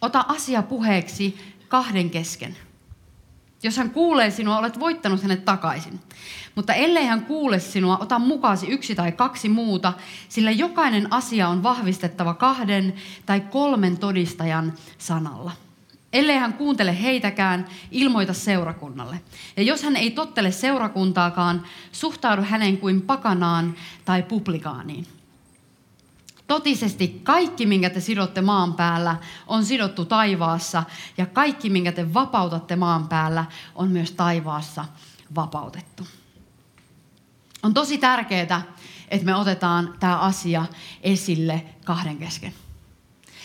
ota 0.00 0.24
asia 0.28 0.62
puheeksi 0.62 1.38
kahden 1.72 2.10
kesken. 2.10 2.56
Jos 3.62 3.76
hän 3.76 3.90
kuulee 3.90 4.30
sinua, 4.30 4.58
olet 4.58 4.80
voittanut 4.80 5.22
hänet 5.22 5.44
takaisin. 5.44 6.00
Mutta 6.54 6.74
ellei 6.74 7.06
hän 7.06 7.24
kuule 7.24 7.60
sinua, 7.60 7.98
ota 7.98 8.18
mukaasi 8.18 8.66
yksi 8.66 8.94
tai 8.94 9.12
kaksi 9.12 9.48
muuta, 9.48 9.92
sillä 10.28 10.50
jokainen 10.50 11.12
asia 11.12 11.48
on 11.48 11.62
vahvistettava 11.62 12.34
kahden 12.34 12.94
tai 13.26 13.40
kolmen 13.40 13.98
todistajan 13.98 14.72
sanalla. 14.98 15.52
Ellei 16.12 16.36
hän 16.36 16.52
kuuntele 16.52 17.02
heitäkään, 17.02 17.66
ilmoita 17.90 18.32
seurakunnalle. 18.32 19.20
Ja 19.56 19.62
jos 19.62 19.82
hän 19.82 19.96
ei 19.96 20.10
tottele 20.10 20.52
seurakuntaakaan, 20.52 21.62
suhtaudu 21.92 22.42
hänen 22.42 22.78
kuin 22.78 23.02
pakanaan 23.02 23.74
tai 24.04 24.22
publikaaniin. 24.22 25.06
Totisesti 26.52 27.20
kaikki, 27.22 27.66
minkä 27.66 27.90
te 27.90 28.00
sidotte 28.00 28.40
maan 28.40 28.74
päällä, 28.74 29.16
on 29.46 29.64
sidottu 29.64 30.04
taivaassa, 30.04 30.82
ja 31.18 31.26
kaikki, 31.26 31.70
minkä 31.70 31.92
te 31.92 32.14
vapautatte 32.14 32.76
maan 32.76 33.08
päällä, 33.08 33.44
on 33.74 33.88
myös 33.88 34.12
taivaassa 34.12 34.84
vapautettu. 35.34 36.06
On 37.62 37.74
tosi 37.74 37.98
tärkeää, 37.98 38.62
että 39.08 39.26
me 39.26 39.34
otetaan 39.34 39.94
tämä 40.00 40.18
asia 40.18 40.66
esille 41.02 41.64
kahden 41.84 42.18
kesken. 42.18 42.54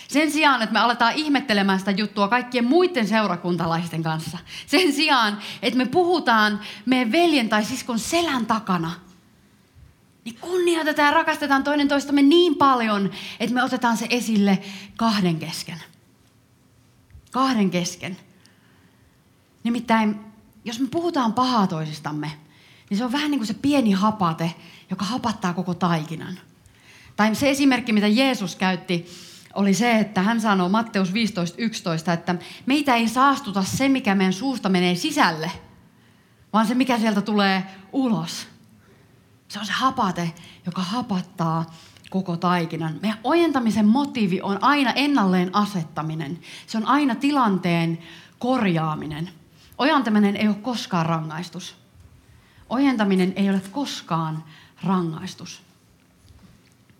Sen 0.07 0.31
sijaan, 0.31 0.61
että 0.61 0.73
me 0.73 0.79
aletaan 0.79 1.13
ihmettelemään 1.13 1.79
sitä 1.79 1.91
juttua 1.91 2.27
kaikkien 2.27 2.65
muiden 2.65 3.07
seurakuntalaisten 3.07 4.03
kanssa. 4.03 4.37
Sen 4.65 4.93
sijaan, 4.93 5.37
että 5.61 5.77
me 5.77 5.85
puhutaan 5.85 6.59
meidän 6.85 7.11
veljen 7.11 7.49
tai 7.49 7.65
siskon 7.65 7.99
selän 7.99 8.45
takana. 8.45 9.06
Niin 10.27 10.37
kunnioitetaan 10.41 11.05
ja 11.05 11.11
rakastetaan 11.11 11.63
toinen 11.63 11.87
toistamme 11.87 12.21
niin 12.21 12.55
paljon, 12.55 13.11
että 13.39 13.53
me 13.53 13.63
otetaan 13.63 13.97
se 13.97 14.07
esille 14.09 14.59
kahden 14.97 15.39
kesken. 15.39 15.83
Kahden 17.31 17.69
kesken. 17.69 18.17
Nimittäin, 19.63 20.19
jos 20.65 20.79
me 20.79 20.87
puhutaan 20.87 21.33
pahaa 21.33 21.67
toisistamme, 21.67 22.31
niin 22.89 22.97
se 22.97 23.05
on 23.05 23.11
vähän 23.11 23.31
niin 23.31 23.39
kuin 23.39 23.47
se 23.47 23.53
pieni 23.53 23.91
hapate, 23.91 24.53
joka 24.89 25.05
hapattaa 25.05 25.53
koko 25.53 25.73
taikinan. 25.73 26.39
Tai 27.15 27.35
se 27.35 27.49
esimerkki, 27.49 27.93
mitä 27.93 28.07
Jeesus 28.07 28.55
käytti, 28.55 29.05
oli 29.53 29.73
se, 29.73 29.99
että 29.99 30.21
hän 30.21 30.41
sanoo 30.41 30.69
Matteus 30.69 31.09
15.11, 31.09 32.11
että 32.13 32.35
meitä 32.65 32.95
ei 32.95 33.07
saastuta 33.07 33.63
se, 33.63 33.89
mikä 33.89 34.15
meidän 34.15 34.33
suusta 34.33 34.69
menee 34.69 34.95
sisälle, 34.95 35.51
vaan 36.53 36.67
se, 36.67 36.73
mikä 36.73 36.99
sieltä 36.99 37.21
tulee 37.21 37.63
ulos. 37.93 38.56
Se 39.47 39.59
on 39.59 39.65
se 39.65 39.71
hapate, 39.71 40.33
joka 40.65 40.81
hapattaa 40.81 41.65
koko 42.09 42.37
taikinan. 42.37 42.99
Meidän 43.01 43.19
ojentamisen 43.23 43.87
motiivi 43.87 44.41
on 44.41 44.63
aina 44.63 44.91
ennalleen 44.91 45.55
asettaminen. 45.55 46.39
Se 46.67 46.77
on 46.77 46.85
aina 46.85 47.15
tilanteen 47.15 47.99
korjaaminen. 48.39 49.29
Ojentaminen 49.77 50.35
ei 50.35 50.47
ole 50.47 50.55
koskaan 50.55 51.05
rangaistus. 51.05 51.75
Ojentaminen 52.69 53.33
ei 53.35 53.49
ole 53.49 53.61
koskaan 53.71 54.43
rangaistus. 54.83 55.61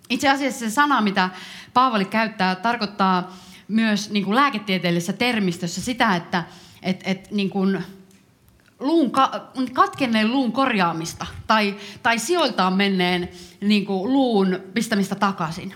Itse 0.10 0.30
asiassa 0.30 0.60
se 0.60 0.70
sana, 0.70 1.02
mitä 1.02 1.30
Paavali 1.74 2.06
käyttää, 2.06 2.56
tarkoittaa 2.56 3.34
myös 3.68 4.10
niin 4.10 4.26
kuin 4.26 4.36
lääketieteellisessä 4.36 5.14
termistössä 5.14 5.82
sitä, 5.82 6.16
että 6.16 6.44
et, 6.82 7.02
et, 7.04 7.32
niin 7.32 7.50
kuin 7.50 7.84
luun, 8.80 9.12
katkenneen 9.74 10.32
luun 10.32 10.52
korjaamista 10.52 11.26
tai, 11.48 11.76
tai 12.04 12.20
sijoiltaan 12.20 12.74
menneen 12.74 13.30
niin 13.62 13.86
kuin 13.86 14.14
luun 14.14 14.60
pistämistä 14.74 15.16
takaisin. 15.16 15.74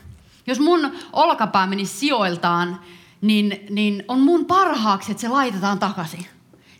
Jos 0.47 0.59
mun 0.59 0.91
olkapää 1.13 1.67
menisi 1.67 1.99
sijoiltaan, 1.99 2.79
niin, 3.21 3.65
niin 3.69 4.03
on 4.07 4.19
mun 4.19 4.45
parhaaksi, 4.45 5.11
että 5.11 5.21
se 5.21 5.27
laitetaan 5.27 5.79
takaisin. 5.79 6.25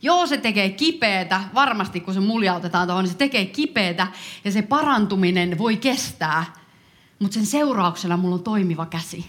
Joo, 0.02 0.28
se 0.28 0.38
tekee 0.38 0.70
kipeätä, 0.70 1.42
varmasti 1.54 2.00
kun 2.00 2.14
se 2.14 2.20
muljautetaan 2.20 2.88
tuohon, 2.88 3.04
niin 3.04 3.12
se 3.12 3.18
tekee 3.18 3.46
kipeätä 3.46 4.08
ja 4.46 4.52
se 4.52 4.62
parantuminen 4.62 5.58
voi 5.58 5.78
kestää, 5.78 6.46
mutta 7.20 7.34
sen 7.34 7.46
seurauksena 7.46 8.18
mulla 8.18 8.36
on 8.36 8.44
toimiva 8.44 8.86
käsi. 8.86 9.26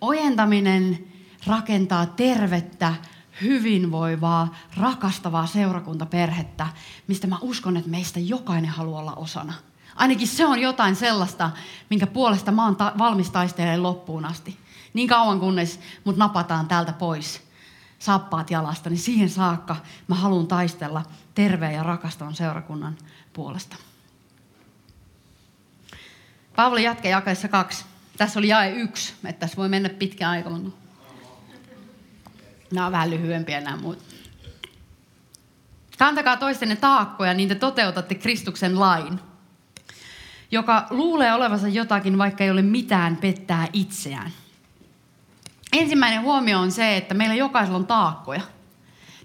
Ojentaminen 0.00 1.06
rakentaa 1.46 2.06
tervettä, 2.06 2.94
hyvinvoivaa, 3.42 4.54
rakastavaa 4.76 5.46
seurakuntaperhettä, 5.46 6.66
mistä 7.06 7.26
mä 7.26 7.38
uskon, 7.40 7.76
että 7.76 7.90
meistä 7.90 8.20
jokainen 8.20 8.70
haluaa 8.70 9.00
olla 9.00 9.14
osana. 9.14 9.52
Ainakin 9.96 10.28
se 10.28 10.46
on 10.46 10.58
jotain 10.58 10.96
sellaista, 10.96 11.50
minkä 11.90 12.06
puolesta 12.06 12.52
mä 12.52 12.64
oon 12.64 12.76
ta- 12.76 12.92
valmis 12.98 13.30
taistelemaan 13.30 13.82
loppuun 13.82 14.24
asti. 14.24 14.58
Niin 14.94 15.08
kauan 15.08 15.40
kunnes 15.40 15.80
mut 16.04 16.16
napataan 16.16 16.68
täältä 16.68 16.92
pois 16.92 17.42
sappaat 17.98 18.50
jalasta, 18.50 18.90
niin 18.90 18.98
siihen 18.98 19.30
saakka 19.30 19.76
mä 20.08 20.14
haluan 20.14 20.46
taistella 20.46 21.02
terveen 21.34 21.74
ja 21.74 21.82
rakastavan 21.82 22.34
seurakunnan 22.34 22.96
puolesta. 23.32 23.76
Paavali 26.56 26.84
jatkaa 26.84 27.10
jakeessa 27.10 27.48
kaksi. 27.48 27.84
Tässä 28.16 28.38
oli 28.38 28.48
jae 28.48 28.70
yksi, 28.70 29.14
että 29.24 29.40
tässä 29.40 29.56
voi 29.56 29.68
mennä 29.68 29.88
pitkä 29.88 30.30
aika, 30.30 30.50
mutta 30.50 30.85
nämä 32.72 32.86
on 32.86 32.92
vähän 32.92 33.10
lyhyempiä 33.10 33.60
nämä 33.60 33.76
muut. 33.76 33.98
Kantakaa 35.98 36.36
toistenne 36.36 36.76
taakkoja, 36.76 37.34
niin 37.34 37.48
te 37.48 37.54
toteutatte 37.54 38.14
Kristuksen 38.14 38.80
lain, 38.80 39.20
joka 40.50 40.86
luulee 40.90 41.34
olevansa 41.34 41.68
jotakin, 41.68 42.18
vaikka 42.18 42.44
ei 42.44 42.50
ole 42.50 42.62
mitään 42.62 43.16
pettää 43.16 43.68
itseään. 43.72 44.30
Ensimmäinen 45.72 46.22
huomio 46.22 46.60
on 46.60 46.72
se, 46.72 46.96
että 46.96 47.14
meillä 47.14 47.34
jokaisella 47.34 47.78
on 47.78 47.86
taakkoja. 47.86 48.40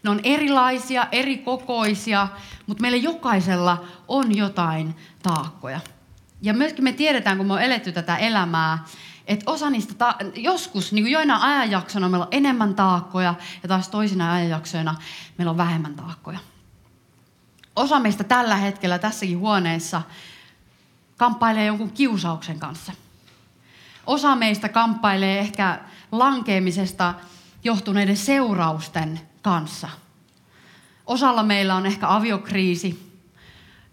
Ne 0.04 0.10
on 0.10 0.20
erilaisia, 0.24 1.08
eri 1.12 1.38
kokoisia, 1.38 2.28
mutta 2.68 2.82
meillä 2.82 2.98
jokaisella 2.98 3.86
on 4.08 4.38
jotain 4.38 4.96
taakkoja. 5.24 5.80
Ja 6.42 6.54
myöskin 6.54 6.84
me 6.84 6.94
tiedetään, 6.94 7.38
kun 7.38 7.48
me 7.48 7.54
on 7.54 7.62
eletty 7.62 7.92
tätä 7.92 8.18
elämää, 8.18 8.86
että 9.28 9.52
osa 9.52 9.70
niistä, 9.70 9.94
ta- 9.94 10.16
joskus 10.36 10.92
niin 10.92 11.04
kuin 11.04 11.12
joina 11.12 11.40
ajanjaksona 11.42 12.10
meillä 12.10 12.26
on 12.26 12.32
enemmän 12.32 12.76
taakkoja 12.76 13.34
ja 13.64 13.70
taas 13.70 13.90
toisina 13.90 14.34
ajanjaksoina 14.34 14.96
meillä 15.38 15.52
on 15.52 15.58
vähemmän 15.58 15.96
taakkoja. 15.96 16.40
Osa 17.76 18.00
meistä 18.00 18.24
tällä 18.24 18.56
hetkellä 18.56 19.00
tässäkin 19.00 19.40
huoneessa 19.40 20.02
kamppailee 21.18 21.66
jonkun 21.66 21.92
kiusauksen 21.92 22.60
kanssa. 22.60 22.94
Osa 24.08 24.36
meistä 24.36 24.70
kamppailee 24.70 25.40
ehkä 25.40 25.80
lankeemisesta 26.12 27.14
johtuneiden 27.64 28.18
seurausten 28.18 29.22
kanssa. 29.42 29.90
Osalla 31.08 31.44
meillä 31.44 31.76
on 31.76 31.86
ehkä 31.86 32.16
aviokriisi 32.16 33.12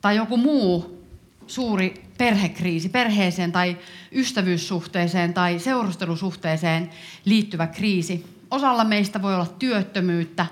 tai 0.00 0.16
joku 0.16 0.36
muu 0.36 1.04
suuri 1.46 2.07
perhekriisi, 2.18 2.88
perheeseen 2.88 3.52
tai 3.52 3.76
ystävyyssuhteeseen 4.12 5.34
tai 5.34 5.58
seurustelusuhteeseen 5.58 6.90
liittyvä 7.24 7.66
kriisi. 7.66 8.26
Osalla 8.50 8.84
meistä 8.84 9.22
voi 9.22 9.34
olla 9.34 9.46
työttömyyttä 9.46 10.46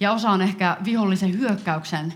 ja 0.00 0.12
osa 0.12 0.30
on 0.30 0.42
ehkä 0.42 0.76
vihollisen 0.84 1.38
hyökkäyksen 1.38 2.14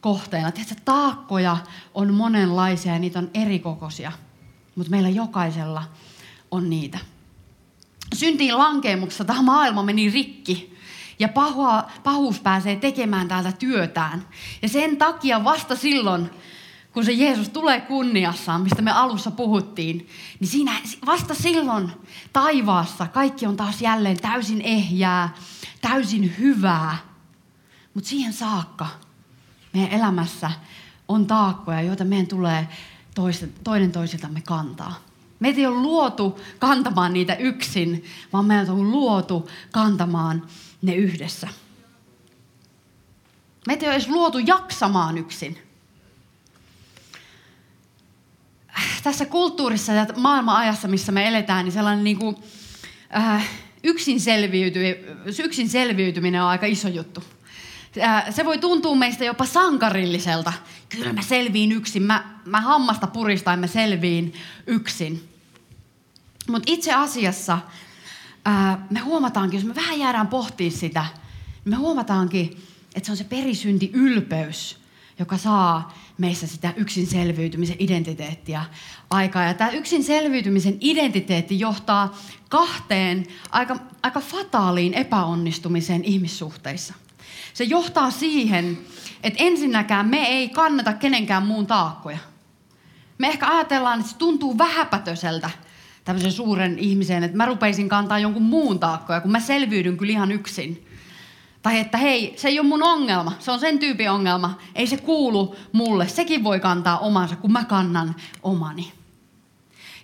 kohteena. 0.00 0.52
Tiedätkö, 0.52 0.80
taakkoja 0.84 1.56
on 1.94 2.14
monenlaisia 2.14 2.92
ja 2.92 2.98
niitä 2.98 3.18
on 3.18 3.30
erikokoisia, 3.34 4.12
mutta 4.74 4.90
meillä 4.90 5.08
jokaisella 5.08 5.84
on 6.50 6.70
niitä. 6.70 6.98
Syntiin 8.14 8.58
lankeemuksessa 8.58 9.24
tämä 9.24 9.42
maailma 9.42 9.82
meni 9.82 10.10
rikki 10.10 10.76
ja 11.18 11.28
pahua, 11.28 11.90
pahuus 12.02 12.40
pääsee 12.40 12.76
tekemään 12.76 13.28
täältä 13.28 13.52
työtään. 13.52 14.28
Ja 14.62 14.68
sen 14.68 14.96
takia 14.96 15.44
vasta 15.44 15.76
silloin, 15.76 16.30
kun 16.94 17.04
se 17.04 17.12
Jeesus 17.12 17.48
tulee 17.48 17.80
kunniassaan, 17.80 18.60
mistä 18.60 18.82
me 18.82 18.90
alussa 18.90 19.30
puhuttiin, 19.30 20.08
niin 20.40 20.48
siinä 20.48 20.72
vasta 21.06 21.34
silloin 21.34 21.90
taivaassa 22.32 23.06
kaikki 23.06 23.46
on 23.46 23.56
taas 23.56 23.82
jälleen 23.82 24.16
täysin 24.20 24.60
ehjää, 24.60 25.34
täysin 25.80 26.34
hyvää. 26.38 26.96
Mutta 27.94 28.10
siihen 28.10 28.32
saakka 28.32 28.86
meidän 29.72 29.90
elämässä 29.90 30.50
on 31.08 31.26
taakkoja, 31.26 31.80
joita 31.82 32.04
meidän 32.04 32.26
tulee 32.26 32.68
toinen 33.64 33.92
toisiltamme 33.92 34.40
kantaa. 34.40 34.94
Meitä 35.40 35.60
ei 35.60 35.66
ole 35.66 35.80
luotu 35.80 36.40
kantamaan 36.58 37.12
niitä 37.12 37.34
yksin, 37.34 38.04
vaan 38.32 38.44
meitä 38.44 38.72
on 38.72 38.90
luotu 38.90 39.48
kantamaan 39.72 40.46
ne 40.82 40.94
yhdessä. 40.94 41.48
Meitä 43.66 43.84
ei 43.84 43.88
ole 43.88 43.96
edes 43.96 44.08
luotu 44.08 44.38
jaksamaan 44.38 45.18
yksin. 45.18 45.58
Tässä 49.02 49.26
kulttuurissa 49.26 49.92
ja 49.92 50.06
maailman 50.16 50.56
ajassa, 50.56 50.88
missä 50.88 51.12
me 51.12 51.28
eletään, 51.28 51.64
niin 51.64 51.72
sellainen 51.72 52.04
niin 52.04 52.18
kuin, 52.18 52.36
äh, 53.16 53.48
yksin, 53.82 54.20
selviyty, 54.20 54.80
yksin 55.44 55.68
selviytyminen 55.68 56.42
on 56.42 56.48
aika 56.48 56.66
iso 56.66 56.88
juttu. 56.88 57.24
Äh, 58.02 58.24
se 58.30 58.44
voi 58.44 58.58
tuntua 58.58 58.94
meistä 58.94 59.24
jopa 59.24 59.46
sankarilliselta. 59.46 60.52
Kyllä 60.88 61.12
mä 61.12 61.22
selviin 61.22 61.72
yksin, 61.72 62.02
mä, 62.02 62.24
mä 62.44 62.60
hammasta 62.60 63.06
puristain 63.06 63.60
mä 63.60 63.66
selviin 63.66 64.34
yksin. 64.66 65.28
Mutta 66.48 66.72
itse 66.72 66.92
asiassa 66.92 67.58
ää, 68.44 68.86
me 68.90 69.00
huomataankin, 69.00 69.58
jos 69.58 69.66
me 69.66 69.74
vähän 69.74 69.98
jäädään 69.98 70.26
pohtimaan 70.26 70.78
sitä, 70.78 71.06
me 71.64 71.76
huomataankin, 71.76 72.62
että 72.94 73.06
se 73.06 73.12
on 73.12 73.16
se 73.16 73.24
perisynti 73.24 73.90
ylpeys, 73.92 74.78
joka 75.18 75.38
saa 75.38 75.94
meissä 76.18 76.46
sitä 76.46 76.72
yksin 76.76 77.06
selviytymisen 77.06 77.76
identiteettiä 77.78 78.64
aikaa. 79.10 79.44
Ja 79.44 79.54
tämä 79.54 79.70
yksin 79.70 80.04
selviytymisen 80.04 80.76
identiteetti 80.80 81.60
johtaa 81.60 82.18
kahteen 82.48 83.26
aika, 83.50 83.76
aika 84.02 84.20
fataaliin 84.20 84.94
epäonnistumiseen 84.94 86.04
ihmissuhteissa. 86.04 86.94
Se 87.54 87.64
johtaa 87.64 88.10
siihen, 88.10 88.78
että 89.22 89.42
ensinnäkään 89.42 90.08
me 90.08 90.26
ei 90.26 90.48
kannata 90.48 90.92
kenenkään 90.92 91.46
muun 91.46 91.66
taakkoja. 91.66 92.18
Me 93.18 93.28
ehkä 93.28 93.48
ajatellaan, 93.48 94.00
että 94.00 94.12
se 94.12 94.18
tuntuu 94.18 94.58
vähäpätöseltä 94.58 95.50
tämmöisen 96.04 96.32
suuren 96.32 96.78
ihmisen, 96.78 97.24
että 97.24 97.36
mä 97.36 97.46
rupeisin 97.46 97.88
kantaa 97.88 98.18
jonkun 98.18 98.42
muun 98.42 98.78
taakkoja, 98.78 99.20
kun 99.20 99.32
mä 99.32 99.40
selviydyn 99.40 99.96
kyllä 99.96 100.12
ihan 100.12 100.32
yksin. 100.32 100.86
Tai 101.64 101.78
että 101.78 101.98
hei, 101.98 102.34
se 102.36 102.48
ei 102.48 102.60
ole 102.60 102.68
mun 102.68 102.82
ongelma, 102.82 103.32
se 103.38 103.50
on 103.50 103.60
sen 103.60 103.78
tyypin 103.78 104.10
ongelma, 104.10 104.58
ei 104.74 104.86
se 104.86 104.96
kuulu 104.96 105.56
mulle, 105.72 106.08
sekin 106.08 106.44
voi 106.44 106.60
kantaa 106.60 106.98
omansa, 106.98 107.36
kun 107.36 107.52
mä 107.52 107.64
kannan 107.64 108.14
omani. 108.42 108.92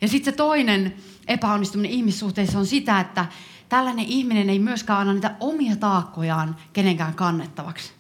Ja 0.01 0.09
sitten 0.09 0.33
se 0.33 0.37
toinen 0.37 0.97
epäonnistuminen 1.29 1.91
ihmissuhteissa 1.91 2.59
on 2.59 2.67
sitä, 2.67 3.01
että 3.01 3.27
tällainen 3.69 4.05
ihminen 4.05 4.51
ei 4.51 4.59
myöskään 4.59 5.01
anna 5.01 5.13
niitä 5.13 5.35
omia 5.41 5.77
taakkojaan 5.77 6.57
kenenkään 6.73 7.15
kannettavaksi. 7.15 7.93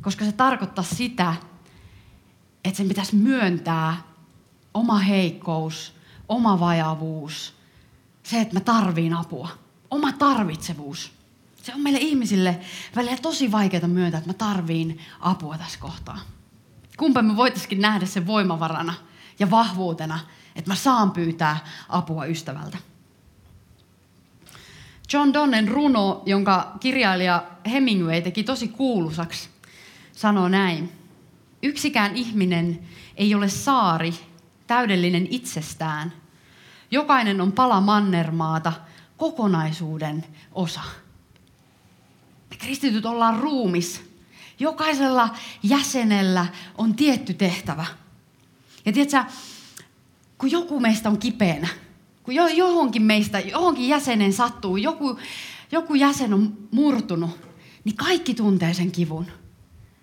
Koska 0.00 0.24
se 0.24 0.32
tarkoittaa 0.32 0.84
sitä, 0.84 1.34
että 2.64 2.76
sen 2.76 2.88
pitäisi 2.88 3.16
myöntää 3.16 3.96
oma 4.74 4.98
heikkous, 4.98 5.94
oma 6.28 6.60
vajavuus, 6.60 7.54
se, 8.22 8.40
että 8.40 8.54
mä 8.54 8.60
tarviin 8.60 9.14
apua, 9.14 9.48
oma 9.90 10.12
tarvitsevuus. 10.12 11.23
Se 11.64 11.74
on 11.74 11.80
meille 11.80 11.98
ihmisille 11.98 12.60
välillä 12.96 13.16
tosi 13.16 13.52
vaikeaa 13.52 13.88
myöntää, 13.88 14.18
että 14.18 14.30
mä 14.30 14.34
tarviin 14.34 15.00
apua 15.20 15.58
tässä 15.58 15.78
kohtaa. 15.78 16.18
Kumpa 16.96 17.22
me 17.22 17.36
voitaisiin 17.36 17.80
nähdä 17.80 18.06
sen 18.06 18.26
voimavarana 18.26 18.94
ja 19.38 19.50
vahvuutena, 19.50 20.20
että 20.56 20.70
mä 20.70 20.74
saan 20.74 21.10
pyytää 21.10 21.58
apua 21.88 22.26
ystävältä. 22.26 22.78
John 25.12 25.32
Donnen 25.32 25.68
runo, 25.68 26.22
jonka 26.26 26.72
kirjailija 26.80 27.44
Hemingway 27.70 28.20
teki 28.20 28.44
tosi 28.44 28.68
kuulusaksi, 28.68 29.48
sanoo 30.12 30.48
näin. 30.48 30.92
Yksikään 31.62 32.16
ihminen 32.16 32.88
ei 33.16 33.34
ole 33.34 33.48
saari, 33.48 34.14
täydellinen 34.66 35.26
itsestään. 35.30 36.12
Jokainen 36.90 37.40
on 37.40 37.52
pala 37.52 37.80
mannermaata, 37.80 38.72
kokonaisuuden 39.16 40.24
osa. 40.52 41.03
Kristityt 42.64 43.06
ollaan 43.06 43.40
ruumis. 43.40 44.00
Jokaisella 44.58 45.28
jäsenellä 45.62 46.46
on 46.78 46.94
tietty 46.94 47.34
tehtävä. 47.34 47.86
Ja 48.84 48.92
tiedätkö, 48.92 49.24
kun 50.38 50.50
joku 50.50 50.80
meistä 50.80 51.08
on 51.08 51.18
kipeänä, 51.18 51.68
kun 52.22 52.34
johonkin 52.34 53.02
meistä, 53.02 53.40
johonkin 53.40 53.88
jäsenen 53.88 54.32
sattuu, 54.32 54.76
joku, 54.76 55.18
joku 55.72 55.94
jäsen 55.94 56.34
on 56.34 56.56
murtunut, 56.70 57.30
niin 57.84 57.96
kaikki 57.96 58.34
tuntee 58.34 58.74
sen 58.74 58.92
kivun. 58.92 59.26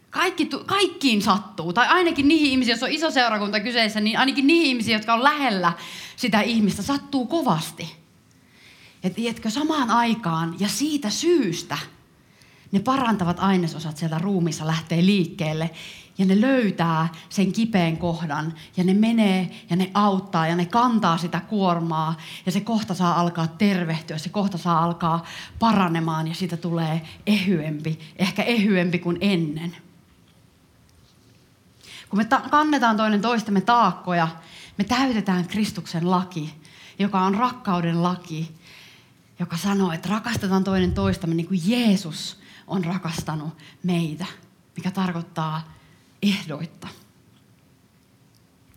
Kaikki, 0.10 0.50
kaikkiin 0.65 1.21
sattuu, 1.21 1.74
tai 1.74 1.88
ainakin 1.88 2.28
niihin 2.28 2.52
ihmisiin, 2.52 2.74
jos 2.74 2.84
on 2.84 2.91
iso 2.91 3.12
seurakunta 3.12 3.60
kyseessä, 3.60 4.02
niin 4.02 4.19
ainakin 4.19 4.47
niihin 4.47 4.67
ihmisiin, 4.67 4.93
jotka 4.93 5.13
on 5.13 5.24
lähellä 5.24 5.74
sitä 6.15 6.41
ihmistä, 6.41 6.82
sattuu 6.82 7.26
kovasti. 7.26 7.95
Ja 9.04 9.10
tiedätkö, 9.10 9.50
samaan 9.50 9.89
aikaan 9.89 10.56
ja 10.60 10.67
siitä 10.67 11.10
syystä 11.10 11.78
ne 12.71 12.79
parantavat 12.79 13.39
ainesosat 13.39 13.97
sieltä 13.97 14.17
ruumissa 14.17 14.67
lähtee 14.67 15.05
liikkeelle. 15.05 15.69
Ja 16.17 16.25
ne 16.25 16.41
löytää 16.41 17.10
sen 17.29 17.51
kipeän 17.51 17.97
kohdan. 17.97 18.53
Ja 18.77 18.84
ne 18.84 18.93
menee 18.93 19.65
ja 19.69 19.75
ne 19.75 19.91
auttaa 19.93 20.47
ja 20.47 20.55
ne 20.55 20.65
kantaa 20.65 21.17
sitä 21.17 21.39
kuormaa. 21.39 22.17
Ja 22.45 22.51
se 22.51 22.62
kohta 22.62 22.93
saa 22.93 23.19
alkaa 23.19 23.47
tervehtyä, 23.47 24.17
se 24.17 24.29
kohta 24.29 24.57
saa 24.57 24.84
alkaa 24.84 25.25
paranemaan 25.60 26.27
ja 26.27 26.34
siitä 26.34 26.57
tulee 26.57 27.01
ehyempi, 27.27 27.99
ehkä 28.15 28.43
ehyempi 28.43 28.99
kuin 28.99 29.17
ennen. 29.21 29.77
Kun 32.10 32.17
me 32.19 32.25
ta- 32.25 32.41
kannetaan 32.51 32.97
toinen 32.97 33.21
toistemme 33.21 33.62
taakkoja, 33.62 34.27
me 34.77 34.84
täytetään 34.84 35.47
Kristuksen 35.47 36.12
laki, 36.12 36.53
joka 36.99 37.21
on 37.21 37.36
rakkauden 37.36 38.03
laki, 38.03 38.51
joka 39.39 39.57
sanoo, 39.57 39.91
että 39.91 40.10
rakastetaan 40.10 40.63
toinen 40.63 40.93
toistamme 40.93 41.36
niin 41.36 41.47
kuin 41.47 41.62
Jeesus 41.65 42.40
on 42.71 42.86
rakastanut 42.86 43.57
meitä, 43.84 44.25
mikä 44.77 44.91
tarkoittaa 44.91 45.73
ehdoitta. 46.21 46.88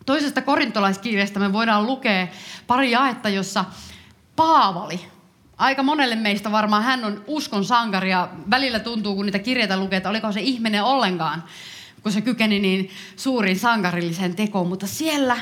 Toisesta 0.05 0.41
korintolaiskirjasta 0.41 1.39
me 1.39 1.53
voidaan 1.53 1.85
lukea 1.85 2.27
pari 2.67 2.91
jaetta, 2.91 3.29
jossa 3.29 3.65
Paavali, 4.35 5.05
aika 5.57 5.83
monelle 5.83 6.15
meistä 6.15 6.51
varmaan 6.51 6.83
hän 6.83 7.05
on 7.05 7.23
uskon 7.27 7.65
sankari 7.65 8.11
ja 8.11 8.29
välillä 8.49 8.79
tuntuu, 8.79 9.15
kun 9.15 9.25
niitä 9.25 9.39
kirjeitä 9.39 9.77
lukee, 9.77 9.97
että 9.97 10.09
oliko 10.09 10.31
se 10.31 10.41
ihminen 10.41 10.83
ollenkaan, 10.83 11.43
kun 12.03 12.11
se 12.11 12.21
kykeni 12.21 12.59
niin 12.59 12.89
suurin 13.15 13.59
sankarilliseen 13.59 14.35
tekoon. 14.35 14.67
Mutta 14.67 14.87
siellä 14.87 15.37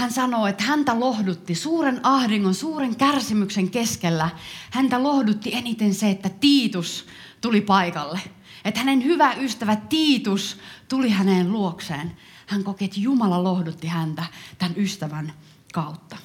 hän 0.00 0.12
sanoo, 0.12 0.46
että 0.46 0.64
häntä 0.64 1.00
lohdutti 1.00 1.54
suuren 1.54 2.00
ahdingon, 2.02 2.54
suuren 2.54 2.96
kärsimyksen 2.96 3.70
keskellä. 3.70 4.30
Häntä 4.70 5.02
lohdutti 5.02 5.54
eniten 5.54 5.94
se, 5.94 6.10
että 6.10 6.28
Tiitus 6.28 7.06
tuli 7.40 7.60
paikalle. 7.60 8.20
Että 8.64 8.80
hänen 8.80 9.04
hyvä 9.04 9.34
ystävä 9.34 9.76
Tiitus 9.76 10.56
tuli 10.88 11.10
häneen 11.10 11.52
luokseen. 11.52 12.16
Hän 12.46 12.64
koki, 12.64 12.84
että 12.84 13.00
Jumala 13.00 13.44
lohdutti 13.44 13.86
häntä 13.86 14.24
tämän 14.58 14.74
ystävän 14.76 15.32
kautta. 15.72 16.16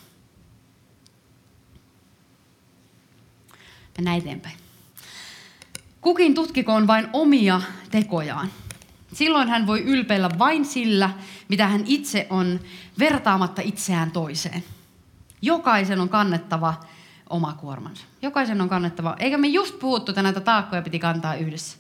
Mennään 3.98 4.18
eteenpäin. 4.18 4.58
Kukin 6.02 6.36
tutkikoon 6.36 6.88
vain 6.88 7.08
omia 7.14 7.62
tekojaan. 7.92 8.52
Silloin 9.15 9.49
hän 9.49 9.67
voi 9.67 9.82
ylpeillä 9.82 10.30
vain 10.39 10.65
sillä, 10.65 11.10
mitä 11.47 11.67
hän 11.67 11.84
itse 11.86 12.28
on, 12.30 12.60
vertaamatta 12.99 13.62
itseään 13.62 14.12
toiseen. 14.12 14.63
Jokaisen 15.41 15.99
on 15.99 16.10
kannettava 16.10 16.73
oma 17.30 17.54
kuormansa. 17.54 18.06
Jokaisen 18.21 18.62
on 18.62 18.69
kannettava. 18.69 19.15
Eikä 19.19 19.38
me 19.38 19.47
just 19.47 19.80
puhuttu, 19.80 20.12
että 20.12 20.23
näitä 20.23 20.39
taakkoja 20.39 20.82
piti 20.82 20.99
kantaa 20.99 21.36
yhdessä. 21.36 21.78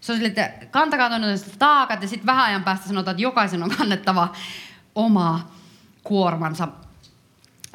Se 0.00 0.12
on 0.12 0.18
sille, 0.18 0.28
että 0.28 0.66
kantakaa 0.70 1.08
toinen 1.08 1.38
taakat 1.58 2.02
ja 2.02 2.08
sitten 2.08 2.26
vähän 2.26 2.44
ajan 2.44 2.64
päästä 2.64 2.88
sanotaan, 2.88 3.12
että 3.12 3.22
jokaisen 3.22 3.62
on 3.62 3.70
kannettava 3.78 4.32
oma 4.94 5.50
kuormansa. 6.02 6.68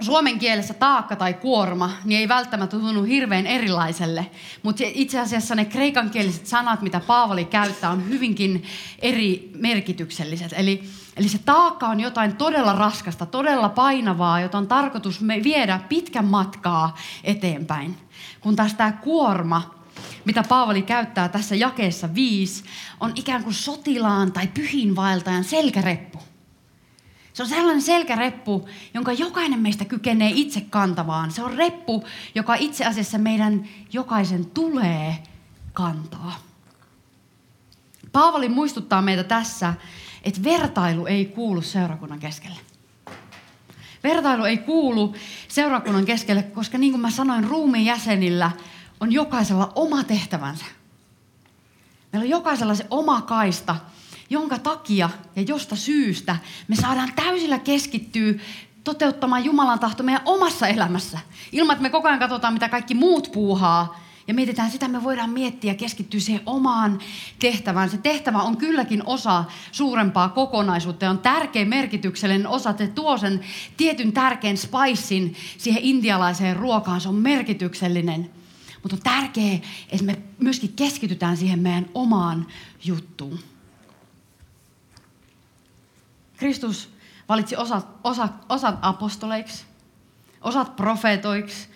Suomen 0.01 0.39
kielessä 0.39 0.73
taakka 0.73 1.15
tai 1.15 1.33
kuorma 1.33 1.91
niin 2.05 2.19
ei 2.19 2.27
välttämättä 2.27 2.79
tunnu 2.79 3.03
hirveän 3.03 3.47
erilaiselle, 3.47 4.31
mutta 4.63 4.83
itse 4.85 5.19
asiassa 5.19 5.55
ne 5.55 5.65
kreikankieliset 5.65 6.47
sanat, 6.47 6.81
mitä 6.81 6.99
Paavali 6.99 7.45
käyttää, 7.45 7.89
on 7.89 8.09
hyvinkin 8.09 8.63
eri 8.99 9.51
merkitykselliset. 9.55 10.53
Eli, 10.55 10.83
eli 11.17 11.27
se 11.27 11.37
taakka 11.37 11.87
on 11.87 11.99
jotain 11.99 12.35
todella 12.35 12.73
raskasta, 12.73 13.25
todella 13.25 13.69
painavaa, 13.69 14.39
jota 14.39 14.57
on 14.57 14.67
tarkoitus 14.67 15.21
me 15.21 15.43
viedä 15.43 15.79
pitkän 15.89 16.25
matkaa 16.25 16.97
eteenpäin. 17.23 17.97
Kun 18.39 18.55
taas 18.55 18.73
tämä 18.73 18.91
kuorma, 18.91 19.75
mitä 20.25 20.43
Paavali 20.49 20.81
käyttää 20.81 21.29
tässä 21.29 21.55
jakeessa 21.55 22.15
viisi, 22.15 22.63
on 22.99 23.11
ikään 23.15 23.43
kuin 23.43 23.53
sotilaan 23.53 24.31
tai 24.31 24.47
pyhinvaeltajan 24.47 25.43
selkäreppu. 25.43 26.30
Se 27.33 27.43
on 27.43 27.49
sellainen 27.49 27.81
selkäreppu, 27.81 28.69
jonka 28.93 29.13
jokainen 29.13 29.59
meistä 29.59 29.85
kykenee 29.85 30.31
itse 30.35 30.61
kantavaan. 30.61 31.31
Se 31.31 31.43
on 31.43 31.53
reppu, 31.53 32.03
joka 32.35 32.55
itse 32.55 32.85
asiassa 32.85 33.17
meidän 33.17 33.69
jokaisen 33.93 34.45
tulee 34.45 35.23
kantaa. 35.73 36.39
Paavali 38.11 38.49
muistuttaa 38.49 39.01
meitä 39.01 39.23
tässä, 39.23 39.73
että 40.23 40.43
vertailu 40.43 41.05
ei 41.05 41.25
kuulu 41.25 41.61
seurakunnan 41.61 42.19
keskelle. 42.19 42.59
Vertailu 44.03 44.43
ei 44.43 44.57
kuulu 44.57 45.15
seurakunnan 45.47 46.05
keskelle, 46.05 46.43
koska 46.43 46.77
niin 46.77 46.91
kuin 46.91 47.01
mä 47.01 47.11
sanoin, 47.11 47.43
ruumiin 47.43 47.85
jäsenillä 47.85 48.51
on 48.99 49.11
jokaisella 49.11 49.71
oma 49.75 50.03
tehtävänsä. 50.03 50.65
Meillä 52.11 52.25
on 52.25 52.29
jokaisella 52.29 52.75
se 52.75 52.87
oma 52.89 53.21
kaista, 53.21 53.75
jonka 54.31 54.59
takia 54.59 55.09
ja 55.35 55.41
josta 55.41 55.75
syystä 55.75 56.35
me 56.67 56.75
saadaan 56.75 57.13
täysillä 57.15 57.59
keskittyä 57.59 58.33
toteuttamaan 58.83 59.45
Jumalan 59.45 59.79
tahto 59.79 60.03
meidän 60.03 60.21
omassa 60.25 60.67
elämässä. 60.67 61.19
Ilman, 61.51 61.73
että 61.73 61.83
me 61.83 61.89
koko 61.89 62.07
ajan 62.07 62.19
katsotaan, 62.19 62.53
mitä 62.53 62.69
kaikki 62.69 62.93
muut 62.93 63.31
puuhaa. 63.31 64.01
Ja 64.27 64.33
mietitään 64.33 64.71
sitä, 64.71 64.87
me 64.87 65.03
voidaan 65.03 65.29
miettiä 65.29 65.71
ja 65.71 65.77
keskittyä 65.77 66.19
siihen 66.19 66.41
omaan 66.45 66.99
tehtävään. 67.39 67.89
Se 67.89 67.97
tehtävä 67.97 68.41
on 68.41 68.57
kylläkin 68.57 69.03
osa 69.05 69.43
suurempaa 69.71 70.29
kokonaisuutta 70.29 71.05
ja 71.05 71.11
on 71.11 71.19
tärkeä 71.19 71.65
merkityksellinen 71.65 72.47
osa. 72.47 72.69
että 72.69 72.87
tuo 72.87 73.17
sen 73.17 73.41
tietyn 73.77 74.13
tärkeän 74.13 74.57
spicein 74.57 75.35
siihen 75.57 75.83
intialaiseen 75.83 76.55
ruokaan. 76.55 77.01
Se 77.01 77.09
on 77.09 77.15
merkityksellinen. 77.15 78.31
Mutta 78.83 78.95
on 78.95 79.01
tärkeää, 79.03 79.59
että 79.89 80.05
me 80.05 80.17
myöskin 80.39 80.73
keskitytään 80.73 81.37
siihen 81.37 81.59
meidän 81.59 81.85
omaan 81.93 82.47
juttuun. 82.85 83.39
Kristus 86.41 86.89
valitsi 87.29 87.55
osat, 87.55 87.87
osat, 88.03 88.31
osat 88.49 88.75
apostoleiksi, 88.81 89.63
osat 90.41 90.75
profeetoiksi, 90.75 91.67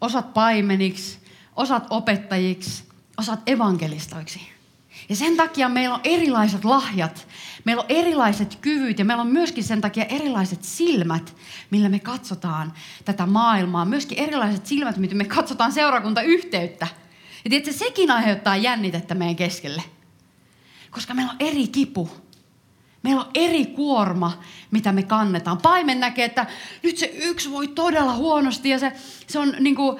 osat 0.00 0.34
paimeniksi, 0.34 1.18
osat 1.56 1.86
opettajiksi, 1.90 2.84
osat 3.18 3.40
evankelistoiksi. 3.46 4.40
Ja 5.08 5.16
sen 5.16 5.36
takia 5.36 5.68
meillä 5.68 5.94
on 5.94 6.00
erilaiset 6.04 6.64
lahjat, 6.64 7.28
meillä 7.64 7.82
on 7.82 7.86
erilaiset 7.88 8.58
kyvyt 8.60 8.98
ja 8.98 9.04
meillä 9.04 9.20
on 9.20 9.32
myöskin 9.32 9.64
sen 9.64 9.80
takia 9.80 10.04
erilaiset 10.04 10.64
silmät, 10.64 11.36
millä 11.70 11.88
me 11.88 11.98
katsotaan 11.98 12.72
tätä 13.04 13.26
maailmaa. 13.26 13.84
Myöskin 13.84 14.18
erilaiset 14.18 14.66
silmät, 14.66 14.96
miten 14.96 15.18
me 15.18 15.24
katsotaan 15.24 15.72
seurakuntayhteyttä. 15.72 16.86
Ja 17.44 17.50
tiedätkö, 17.50 17.72
sekin 17.72 18.10
aiheuttaa 18.10 18.56
jännitettä 18.56 19.14
meidän 19.14 19.36
keskelle. 19.36 19.82
Koska 20.90 21.14
meillä 21.14 21.32
on 21.32 21.38
eri 21.40 21.68
kipu. 21.68 22.23
Meillä 23.04 23.20
on 23.20 23.30
eri 23.34 23.66
kuorma, 23.66 24.42
mitä 24.70 24.92
me 24.92 25.02
kannetaan. 25.02 25.58
Paimen 25.58 26.00
näkee, 26.00 26.24
että 26.24 26.46
nyt 26.82 26.98
se 26.98 27.06
yksi 27.06 27.50
voi 27.50 27.68
todella 27.68 28.14
huonosti 28.14 28.68
ja 28.68 28.78
se, 28.78 28.92
se 29.26 29.38
on 29.38 29.56
niin 29.60 29.76
kuin, 29.76 29.98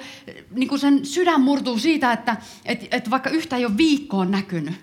niin 0.51 0.69
kuin 0.69 0.79
sen 0.79 1.05
sydän 1.05 1.41
murtuu 1.41 1.79
siitä, 1.79 2.11
että 2.11 2.37
että 2.65 2.85
että 2.91 3.09
vaikka 3.09 3.29
yhtä 3.29 3.55
ei 3.55 3.65
ole 3.65 3.77
viikkoon 3.77 4.31
näkynyt. 4.31 4.73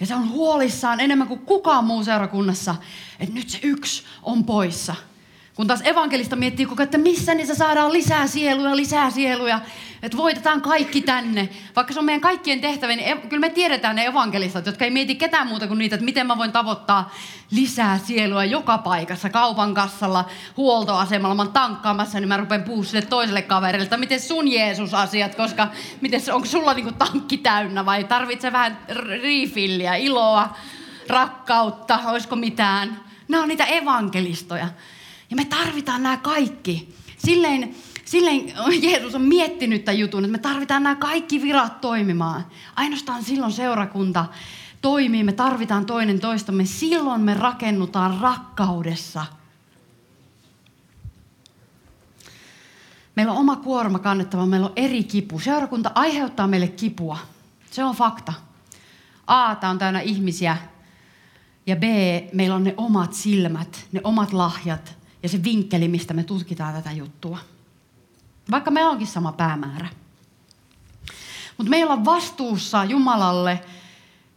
Ja 0.00 0.06
se 0.06 0.14
on 0.14 0.30
huolissaan 0.30 1.00
enemmän 1.00 1.28
kuin 1.28 1.40
kukaan 1.40 1.84
muu 1.84 2.04
seurakunnassa, 2.04 2.74
että 3.20 3.34
nyt 3.34 3.48
se 3.48 3.58
yksi 3.62 4.02
on 4.22 4.44
poissa. 4.44 4.94
Kun 5.58 5.66
taas 5.66 5.82
evankelista 5.84 6.36
miettii 6.36 6.66
koko 6.66 6.82
että 6.82 6.98
missä 6.98 7.34
niissä 7.34 7.54
saadaan 7.54 7.92
lisää 7.92 8.26
sieluja, 8.26 8.76
lisää 8.76 9.10
sieluja, 9.10 9.60
että 10.02 10.16
voitetaan 10.16 10.60
kaikki 10.60 11.00
tänne. 11.00 11.48
Vaikka 11.76 11.92
se 11.92 11.98
on 11.98 12.04
meidän 12.04 12.20
kaikkien 12.20 12.60
tehtävä, 12.60 12.96
niin 12.96 13.20
kyllä 13.28 13.40
me 13.40 13.50
tiedetään 13.50 13.96
ne 13.96 14.06
evankelistat, 14.06 14.66
jotka 14.66 14.84
ei 14.84 14.90
mieti 14.90 15.14
ketään 15.14 15.46
muuta 15.46 15.66
kuin 15.66 15.78
niitä, 15.78 15.94
että 15.94 16.04
miten 16.04 16.26
mä 16.26 16.38
voin 16.38 16.52
tavoittaa 16.52 17.14
lisää 17.50 17.98
sielua 17.98 18.44
joka 18.44 18.78
paikassa, 18.78 19.30
kaupan 19.30 19.74
kassalla, 19.74 20.24
huoltoasemalla, 20.56 21.34
mä 21.34 21.42
oon 21.42 21.52
tankkaamassa, 21.52 22.20
niin 22.20 22.28
mä 22.28 22.36
rupean 22.36 22.62
puhua 22.62 22.84
sille 22.84 23.02
toiselle 23.02 23.42
kaverille, 23.42 23.84
että 23.84 23.96
miten 23.96 24.20
sun 24.20 24.48
Jeesus-asiat, 24.48 25.34
koska 25.34 25.68
miten, 26.00 26.20
onko 26.32 26.46
sulla 26.46 26.74
niinku 26.74 26.92
tankki 26.92 27.38
täynnä 27.38 27.86
vai 27.86 28.04
tarvitsee 28.04 28.52
vähän 28.52 28.78
refilliä, 29.22 29.94
iloa, 29.94 30.56
rakkautta, 31.08 32.00
olisiko 32.06 32.36
mitään. 32.36 33.00
Nämä 33.28 33.42
on 33.42 33.48
niitä 33.48 33.64
evankelistoja. 33.64 34.68
Ja 35.30 35.36
me 35.36 35.44
tarvitaan 35.44 36.02
nämä 36.02 36.16
kaikki. 36.16 36.94
Silleen, 37.18 37.74
silleen 38.04 38.52
Jeesus 38.82 39.14
on 39.14 39.22
miettinyt 39.22 39.84
tämän 39.84 39.98
jutun, 39.98 40.24
että 40.24 40.32
me 40.32 40.38
tarvitaan 40.38 40.82
nämä 40.82 40.94
kaikki 40.94 41.42
virat 41.42 41.80
toimimaan. 41.80 42.46
Ainoastaan 42.76 43.24
silloin 43.24 43.52
seurakunta 43.52 44.26
toimii, 44.82 45.24
me 45.24 45.32
tarvitaan 45.32 45.86
toinen 45.86 46.20
toistamme. 46.20 46.64
Silloin 46.64 47.20
me 47.20 47.34
rakennutaan 47.34 48.20
rakkaudessa. 48.20 49.26
Meillä 53.16 53.32
on 53.32 53.38
oma 53.38 53.56
kuorma 53.56 53.98
kannettava, 53.98 54.46
meillä 54.46 54.66
on 54.66 54.72
eri 54.76 55.04
kipu. 55.04 55.40
Seurakunta 55.40 55.90
aiheuttaa 55.94 56.46
meille 56.46 56.68
kipua. 56.68 57.18
Se 57.70 57.84
on 57.84 57.94
fakta. 57.94 58.32
A, 59.26 59.54
tämä 59.54 59.70
on 59.70 59.78
täynnä 59.78 60.00
ihmisiä. 60.00 60.56
Ja 61.66 61.76
B, 61.76 61.82
meillä 62.32 62.56
on 62.56 62.64
ne 62.64 62.74
omat 62.76 63.14
silmät, 63.14 63.86
ne 63.92 64.00
omat 64.04 64.32
lahjat, 64.32 64.97
ja 65.22 65.28
se 65.28 65.44
vinkkeli, 65.44 65.88
mistä 65.88 66.14
me 66.14 66.24
tutkitaan 66.24 66.74
tätä 66.74 66.92
juttua. 66.92 67.38
Vaikka 68.50 68.70
me 68.70 68.86
onkin 68.86 69.06
sama 69.06 69.32
päämäärä. 69.32 69.88
Mutta 71.58 71.70
meillä 71.70 71.92
on 71.92 72.04
vastuussa 72.04 72.84
Jumalalle 72.84 73.60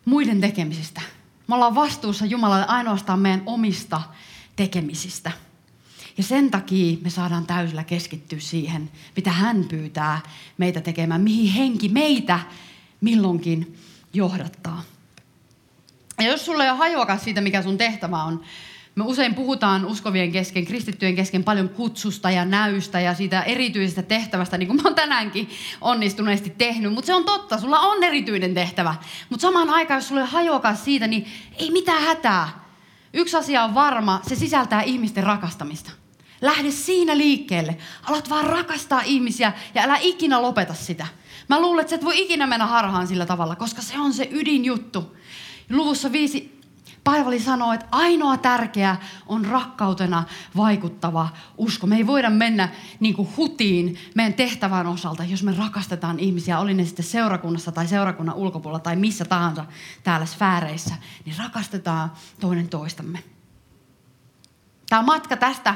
muiden 0.06 0.42
tekemisistä. 0.42 1.02
Me 1.48 1.56
ollaan 1.56 1.76
vastuussa 1.76 2.26
Jumalalle 2.26 2.66
ainoastaan 2.66 3.20
meidän 3.20 3.44
omista 3.46 4.02
tekemisistä. 4.56 5.32
Ja 6.18 6.24
sen 6.24 6.52
takia 6.52 6.98
me 7.02 7.10
saadaan 7.10 7.46
täysillä 7.46 7.84
keskittyä 7.84 8.40
siihen, 8.40 8.92
mitä 9.16 9.32
hän 9.32 9.66
pyytää 9.70 10.22
meitä 10.58 10.82
tekemään, 10.82 11.22
mihin 11.22 11.54
henki 11.54 11.90
meitä 11.90 12.40
milloinkin 13.02 13.78
johdattaa. 14.14 14.84
Ja 16.20 16.28
jos 16.28 16.46
sulla 16.46 16.64
ei 16.64 16.70
ole 16.70 16.78
hajuakaan 16.78 17.20
siitä, 17.20 17.42
mikä 17.42 17.62
sun 17.62 17.78
tehtävä 17.78 18.24
on, 18.24 18.42
me 18.96 19.04
usein 19.04 19.36
puhutaan 19.36 19.86
uskovien 19.86 20.32
kesken, 20.32 20.66
kristittyjen 20.66 21.16
kesken 21.16 21.44
paljon 21.44 21.70
kutsusta 21.70 22.32
ja 22.32 22.46
näystä 22.46 23.00
ja 23.00 23.14
siitä 23.14 23.42
erityisestä 23.42 24.02
tehtävästä, 24.02 24.58
niin 24.58 24.68
kuin 24.68 24.78
mä 24.78 24.82
oon 24.86 24.96
tänäänkin 24.96 25.50
onnistuneesti 25.82 26.50
tehnyt. 26.50 26.94
Mutta 26.94 27.06
se 27.06 27.14
on 27.14 27.24
totta, 27.24 27.60
sulla 27.60 27.80
on 27.80 28.04
erityinen 28.04 28.54
tehtävä. 28.54 28.96
Mutta 29.30 29.42
samaan 29.42 29.70
aikaan, 29.70 29.98
jos 29.98 30.08
sulle 30.08 30.24
hajoakaan 30.24 30.78
siitä, 30.78 31.08
niin 31.08 31.26
ei 31.58 31.72
mitään 31.72 32.04
hätää. 32.04 32.66
Yksi 33.14 33.38
asia 33.38 33.64
on 33.64 33.76
varma, 33.76 34.22
se 34.28 34.36
sisältää 34.36 34.82
ihmisten 34.82 35.24
rakastamista. 35.24 35.92
Lähde 36.42 36.72
siinä 36.72 37.18
liikkeelle. 37.18 37.78
Alat 38.04 38.30
vaan 38.30 38.46
rakastaa 38.46 39.02
ihmisiä 39.02 39.54
ja 39.76 39.84
älä 39.84 39.98
ikinä 40.02 40.42
lopeta 40.42 40.74
sitä. 40.74 41.08
Mä 41.50 41.62
luulen, 41.62 41.82
että 41.82 41.90
sä 41.90 41.96
et 41.96 42.06
voi 42.06 42.20
ikinä 42.22 42.48
mennä 42.48 42.66
harhaan 42.66 43.08
sillä 43.08 43.26
tavalla, 43.26 43.56
koska 43.56 43.82
se 43.82 44.00
on 44.00 44.14
se 44.14 44.28
ydinjuttu. 44.32 45.18
Luvussa 45.70 46.12
viisi 46.12 46.61
Paavali 47.04 47.40
sanoo, 47.40 47.74
että 47.74 47.86
ainoa 47.92 48.38
tärkeä 48.38 48.98
on 49.28 49.46
rakkautena 49.46 50.24
vaikuttava 50.58 51.30
usko. 51.58 51.88
Me 51.88 51.96
ei 51.96 52.08
voida 52.08 52.30
mennä 52.30 52.70
niin 53.00 53.16
kuin 53.16 53.28
hutiin 53.38 53.98
meidän 54.16 54.34
tehtävän 54.34 54.88
osalta, 54.88 55.24
jos 55.24 55.44
me 55.44 55.56
rakastetaan 55.58 56.20
ihmisiä, 56.20 56.60
oli 56.60 56.74
ne 56.74 56.86
sitten 56.86 57.06
seurakunnassa 57.06 57.72
tai 57.72 57.88
seurakunnan 57.88 58.36
ulkopuolella 58.36 58.80
tai 58.80 58.96
missä 58.96 59.26
tahansa 59.26 59.66
täällä 60.04 60.26
sfääreissä, 60.26 60.96
niin 61.26 61.36
rakastetaan 61.40 62.12
toinen 62.40 62.70
toistamme. 62.70 63.24
Tämä 64.90 65.02
matka 65.02 65.38
tästä 65.38 65.76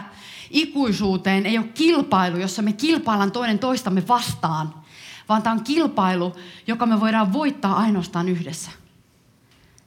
ikuisuuteen 0.49 1.45
ei 1.45 1.57
ole 1.57 1.67
kilpailu, 1.67 2.37
jossa 2.37 2.61
me 2.61 2.73
kilpaillaan 2.73 3.31
toinen 3.31 3.59
toistamme 3.59 4.07
vastaan, 4.07 4.73
vaan 5.29 5.41
tämä 5.41 5.53
on 5.53 5.63
kilpailu, 5.63 6.35
joka 6.67 6.85
me 6.85 6.99
voidaan 6.99 7.33
voittaa 7.33 7.75
ainoastaan 7.75 8.29
yhdessä– 8.29 8.71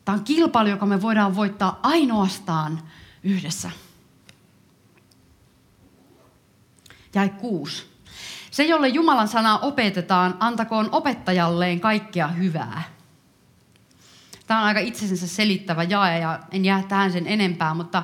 Tämä 0.09 0.19
on 0.19 0.25
kilpailu, 0.25 0.69
joka 0.69 0.87
me 0.87 1.03
voidaan 1.03 1.37
voittaa 1.37 1.81
ainoastaan 1.83 2.81
yhdessä. 3.23 3.71
Jäi 7.15 7.29
kuusi. 7.29 7.87
Se, 8.51 8.65
jolle 8.65 8.89
Jumalan 8.89 9.29
sanaa 9.29 9.59
opetetaan, 9.59 10.37
antakoon 10.41 10.89
opettajalleen 10.93 11.81
kaikkea 11.81 12.29
hyvää. 12.29 12.83
Tämä 14.47 14.61
on 14.61 14.67
aika 14.67 14.81
itsensä 14.81 15.27
selittävä 15.27 15.83
jae 15.83 16.19
ja 16.19 16.41
en 16.51 16.65
jää 16.65 16.83
tähän 16.89 17.13
sen 17.13 17.27
enempää, 17.27 17.75
mutta 17.75 18.03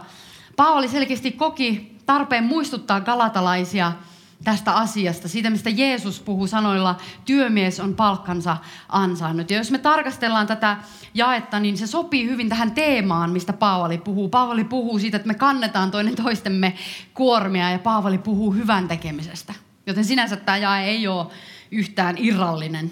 Paavali 0.56 0.88
selkeästi 0.88 1.32
koki 1.32 1.98
tarpeen 2.06 2.44
muistuttaa 2.44 3.00
galatalaisia– 3.00 3.92
tästä 4.44 4.74
asiasta, 4.74 5.28
siitä 5.28 5.50
mistä 5.50 5.70
Jeesus 5.70 6.20
puhuu 6.20 6.46
sanoilla, 6.46 6.96
työmies 7.24 7.80
on 7.80 7.94
palkkansa 7.94 8.56
ansainnut. 8.88 9.50
Ja 9.50 9.56
jos 9.56 9.70
me 9.70 9.78
tarkastellaan 9.78 10.46
tätä 10.46 10.76
jaetta, 11.14 11.60
niin 11.60 11.78
se 11.78 11.86
sopii 11.86 12.28
hyvin 12.28 12.48
tähän 12.48 12.72
teemaan, 12.72 13.30
mistä 13.30 13.52
Paavali 13.52 13.98
puhuu. 13.98 14.28
Paavali 14.28 14.64
puhuu 14.64 14.98
siitä, 14.98 15.16
että 15.16 15.28
me 15.28 15.34
kannetaan 15.34 15.90
toinen 15.90 16.16
toistemme 16.16 16.74
kuormia 17.14 17.70
ja 17.70 17.78
Paavali 17.78 18.18
puhuu 18.18 18.52
hyvän 18.52 18.88
tekemisestä. 18.88 19.54
Joten 19.86 20.04
sinänsä 20.04 20.36
tämä 20.36 20.58
jae 20.58 20.84
ei 20.84 21.06
ole 21.06 21.26
yhtään 21.70 22.16
irrallinen, 22.18 22.90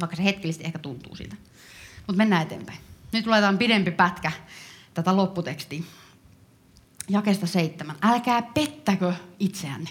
vaikka 0.00 0.16
se 0.16 0.24
hetkellisesti 0.24 0.64
ehkä 0.64 0.78
tuntuu 0.78 1.16
siltä. 1.16 1.36
Mutta 2.06 2.16
mennään 2.16 2.42
eteenpäin. 2.42 2.78
Nyt 3.12 3.26
luetaan 3.26 3.58
pidempi 3.58 3.90
pätkä 3.90 4.32
tätä 4.94 5.16
lopputekstiä. 5.16 5.82
Jakesta 7.08 7.46
seitsemän. 7.46 7.96
Älkää 8.02 8.42
pettäkö 8.42 9.12
itseänne. 9.38 9.90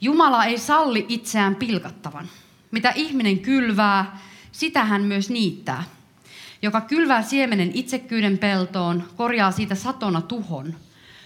Jumala 0.00 0.44
ei 0.44 0.58
salli 0.58 1.06
itseään 1.08 1.56
pilkattavan. 1.56 2.28
Mitä 2.70 2.92
ihminen 2.94 3.38
kylvää, 3.38 4.18
sitä 4.52 4.84
hän 4.84 5.02
myös 5.02 5.30
niittää. 5.30 5.84
Joka 6.62 6.80
kylvää 6.80 7.22
siemenen 7.22 7.70
itsekyyden 7.74 8.38
peltoon, 8.38 9.04
korjaa 9.16 9.50
siitä 9.50 9.74
satona 9.74 10.20
tuhon. 10.20 10.74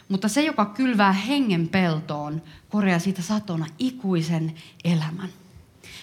Mutta 0.09 0.28
se, 0.28 0.42
joka 0.42 0.66
kylvää 0.66 1.12
hengen 1.12 1.68
peltoon, 1.68 2.42
korjaa 2.68 2.98
siitä 2.98 3.22
satona 3.22 3.66
ikuisen 3.78 4.54
elämän. 4.85 5.28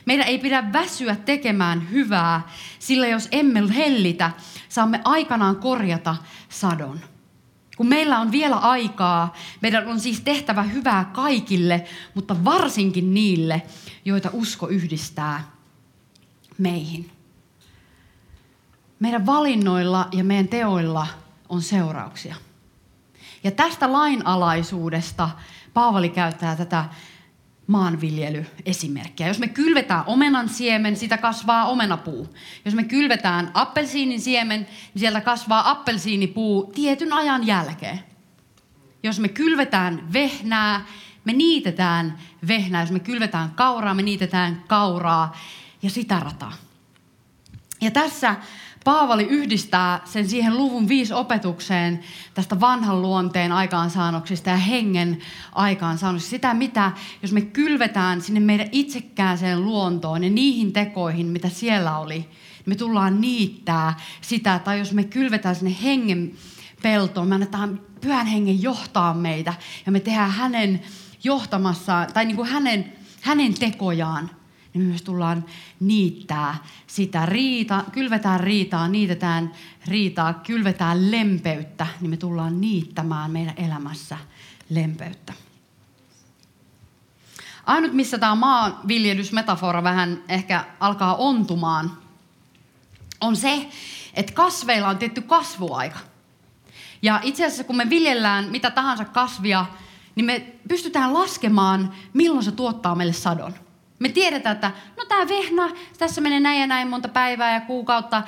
Meidän 0.06 0.28
ei 0.28 0.38
pidä 0.38 0.74
väsyä 0.74 1.16
tekemään 1.16 1.92
hyvää, 1.92 2.42
sillä 2.80 3.08
jos 3.08 3.28
emme 3.32 3.76
hellitä, 3.76 4.32
saamme 4.70 5.02
aikanaan 5.04 5.56
korjata 5.56 6.16
sadon. 6.50 7.00
Kun 7.76 7.88
meillä 7.88 8.20
on 8.20 8.32
vielä 8.32 8.56
aikaa, 8.56 9.34
meidän 9.62 9.88
on 9.88 10.00
siis 10.00 10.22
tehtävä 10.22 10.64
hyvää 10.64 11.06
kaikille, 11.06 11.86
mutta 12.14 12.44
varsinkin 12.44 13.14
niille, 13.14 13.62
joita 14.06 14.30
usko 14.34 14.68
yhdistää 14.68 15.52
meihin. 16.58 17.12
Meidän 19.00 19.26
valinnoilla 19.26 20.08
ja 20.12 20.24
meidän 20.24 20.48
teoilla 20.48 21.08
on 21.50 21.62
seurauksia. 21.62 22.36
Ja 23.44 23.52
tästä 23.52 23.92
lainalaisuudesta 23.92 25.30
Paavali 25.74 26.10
käyttää 26.10 26.56
tätä 26.56 26.86
maanviljelyesimerkkiä. 27.68 29.28
Jos 29.28 29.40
me 29.40 29.48
kylvetään 29.48 30.04
omenan 30.08 30.50
siemen, 30.50 30.96
sitä 30.96 31.18
kasvaa 31.18 31.66
omenapuu. 31.66 32.36
Jos 32.66 32.74
me 32.74 32.84
kylvetään 32.84 33.52
appelsiinin 33.54 34.22
siemen, 34.22 34.60
niin 34.60 35.00
sieltä 35.00 35.22
kasvaa 35.22 35.70
appelsiinipuu 35.70 36.72
tietyn 36.76 37.14
ajan 37.14 37.48
jälkeen. 37.48 38.00
Jos 39.04 39.20
me 39.20 39.28
kylvetään 39.28 40.14
vehnää, 40.14 40.86
me 41.26 41.34
niitetään 41.34 42.18
vehnää. 42.48 42.82
Jos 42.82 42.92
me 42.92 43.00
kylvetään 43.00 43.50
kauraa, 43.50 43.94
me 43.94 44.02
niitetään 44.02 44.64
kauraa 44.68 45.38
ja 45.82 45.90
sitä 45.90 46.20
rataa. 46.20 46.54
Ja 47.82 47.92
tässä 47.92 48.36
Paavali 48.86 49.24
yhdistää 49.24 50.02
sen 50.06 50.30
siihen 50.30 50.58
luvun 50.58 50.88
viisi 50.88 51.14
opetukseen 51.14 52.00
tästä 52.34 52.60
vanhan 52.60 53.02
luonteen 53.02 53.52
aikaansaannoksista 53.52 54.50
ja 54.50 54.58
hengen 54.58 55.18
aikaansaannoksista. 55.52 56.30
Sitä, 56.30 56.54
mitä, 56.54 56.92
jos 57.22 57.32
me 57.32 57.42
kylvetään 57.42 58.22
sinne 58.22 58.40
meidän 58.40 58.70
itsekkääseen 58.72 59.66
luontoon 59.66 60.24
ja 60.24 60.30
niihin 60.30 60.74
tekoihin, 60.74 61.28
mitä 61.28 61.50
siellä 61.50 61.98
oli, 61.98 62.18
niin 62.18 62.28
me 62.66 62.76
tullaan 62.76 63.22
niittää 63.22 63.98
sitä. 64.22 64.60
Tai 64.60 64.80
jos 64.80 64.94
me 64.94 65.04
kylvetään 65.04 65.56
sinne 65.56 65.76
hengen 65.84 66.32
peltoon, 66.82 67.28
me 67.28 67.36
annetaan 67.36 67.82
pyhän 68.02 68.28
hengen 68.28 68.62
johtaa 68.62 69.14
meitä 69.14 69.54
ja 69.86 69.92
me 69.92 70.00
tehdään 70.00 70.32
hänen 70.32 70.82
johtamassa, 71.24 72.08
tai 72.14 72.26
niin 72.26 72.36
kuin 72.36 72.50
hänen, 72.50 72.94
hänen 73.22 73.54
tekojaan, 73.54 74.30
niin 74.76 74.88
myös 74.88 75.02
tullaan 75.02 75.46
niittää 75.80 76.58
sitä 76.88 77.26
riita, 77.26 77.84
kylvetään 77.92 78.40
riitaa, 78.40 78.88
niitetään 78.88 79.52
riitaa, 79.88 80.34
kylvetään 80.34 81.12
lempeyttä, 81.12 81.88
niin 82.02 82.10
me 82.10 82.18
tullaan 82.18 82.62
niittämään 82.62 83.32
meidän 83.32 83.54
elämässä 83.58 84.18
lempeyttä. 84.70 85.34
Ainut, 87.66 87.94
missä 87.94 88.18
tämä 88.18 88.36
maanviljelysmetafora 88.36 89.84
vähän 89.84 90.24
ehkä 90.30 90.66
alkaa 90.80 91.16
ontumaan, 91.16 91.98
on 93.22 93.36
se, 93.36 93.70
että 94.14 94.34
kasveilla 94.34 94.90
on 94.90 94.98
tietty 94.98 95.22
kasvuaika. 95.22 96.00
Ja 97.02 97.20
itse 97.24 97.46
asiassa 97.46 97.64
kun 97.64 97.76
me 97.76 97.90
viljellään 97.90 98.46
mitä 98.46 98.72
tahansa 98.72 99.06
kasvia, 99.06 99.66
niin 100.16 100.26
me 100.26 100.40
pystytään 100.68 101.14
laskemaan, 101.14 101.94
milloin 102.14 102.44
se 102.44 102.52
tuottaa 102.52 102.96
meille 102.96 103.14
sadon. 103.14 103.65
Me 104.00 104.10
tiedetään, 104.10 104.56
että 104.56 104.72
no 104.98 105.06
tämä 105.06 105.28
vehnä, 105.28 105.70
tässä 105.98 106.22
menee 106.22 106.40
näin 106.40 106.62
ja 106.62 106.68
näin 106.68 106.88
monta 106.88 107.08
päivää 107.08 107.54
ja 107.54 107.62
kuukautta, 107.62 108.24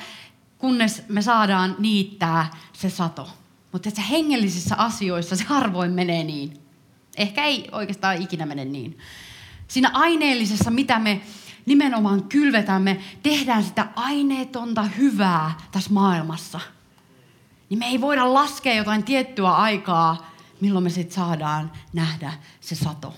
kunnes 0.58 1.04
me 1.10 1.22
saadaan 1.22 1.76
niittää 1.80 2.48
se 2.74 2.90
sato. 2.90 3.30
Mutta 3.72 3.90
että 3.90 4.02
hengellisissä 4.02 4.76
asioissa 4.76 5.36
se 5.36 5.44
harvoin 5.44 5.92
menee 5.92 6.24
niin. 6.24 6.60
Ehkä 7.18 7.44
ei 7.44 7.68
oikeastaan 7.72 8.22
ikinä 8.22 8.46
mene 8.46 8.66
niin. 8.66 8.98
Siinä 9.68 9.90
aineellisessa, 9.94 10.72
mitä 10.72 11.00
me 11.00 11.22
nimenomaan 11.66 12.24
kylvetään, 12.24 12.82
me 12.82 13.02
tehdään 13.24 13.64
sitä 13.64 13.88
aineetonta 13.96 14.84
hyvää 14.84 15.52
tässä 15.72 15.94
maailmassa. 15.94 16.60
Niin 17.70 17.80
me 17.80 17.86
ei 17.86 18.02
voida 18.02 18.34
laskea 18.34 18.74
jotain 18.74 19.04
tiettyä 19.04 19.52
aikaa, 19.52 20.32
milloin 20.62 20.84
me 20.84 20.90
sitten 20.90 21.16
saadaan 21.16 21.72
nähdä 21.94 22.34
se 22.62 22.76
sato. 22.76 23.14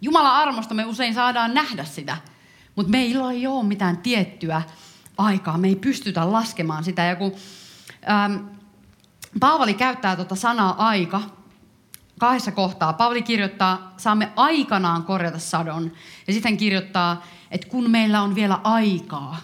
Jumalan 0.00 0.32
armosta 0.32 0.74
me 0.74 0.84
usein 0.84 1.14
saadaan 1.14 1.54
nähdä 1.54 1.84
sitä, 1.84 2.16
mutta 2.76 2.90
meillä 2.90 3.32
ei 3.32 3.46
ole 3.46 3.64
mitään 3.64 3.98
tiettyä 3.98 4.62
aikaa. 5.18 5.58
Me 5.58 5.68
ei 5.68 5.76
pystytä 5.76 6.32
laskemaan 6.32 6.84
sitä. 6.84 7.02
Ja 7.02 7.16
kun 7.16 7.32
ähm, 8.10 8.34
Paavali 9.40 9.74
käyttää 9.74 10.16
tuota 10.16 10.34
sanaa 10.34 10.86
aika 10.88 11.20
kahdessa 12.18 12.52
kohtaa. 12.52 12.92
Paavali 12.92 13.22
kirjoittaa, 13.22 13.94
saamme 13.96 14.32
aikanaan 14.36 15.02
korjata 15.02 15.38
sadon. 15.38 15.92
Ja 16.26 16.32
sitten 16.32 16.56
kirjoittaa, 16.56 17.26
että 17.50 17.68
kun 17.68 17.90
meillä 17.90 18.22
on 18.22 18.34
vielä 18.34 18.60
aikaa. 18.64 19.36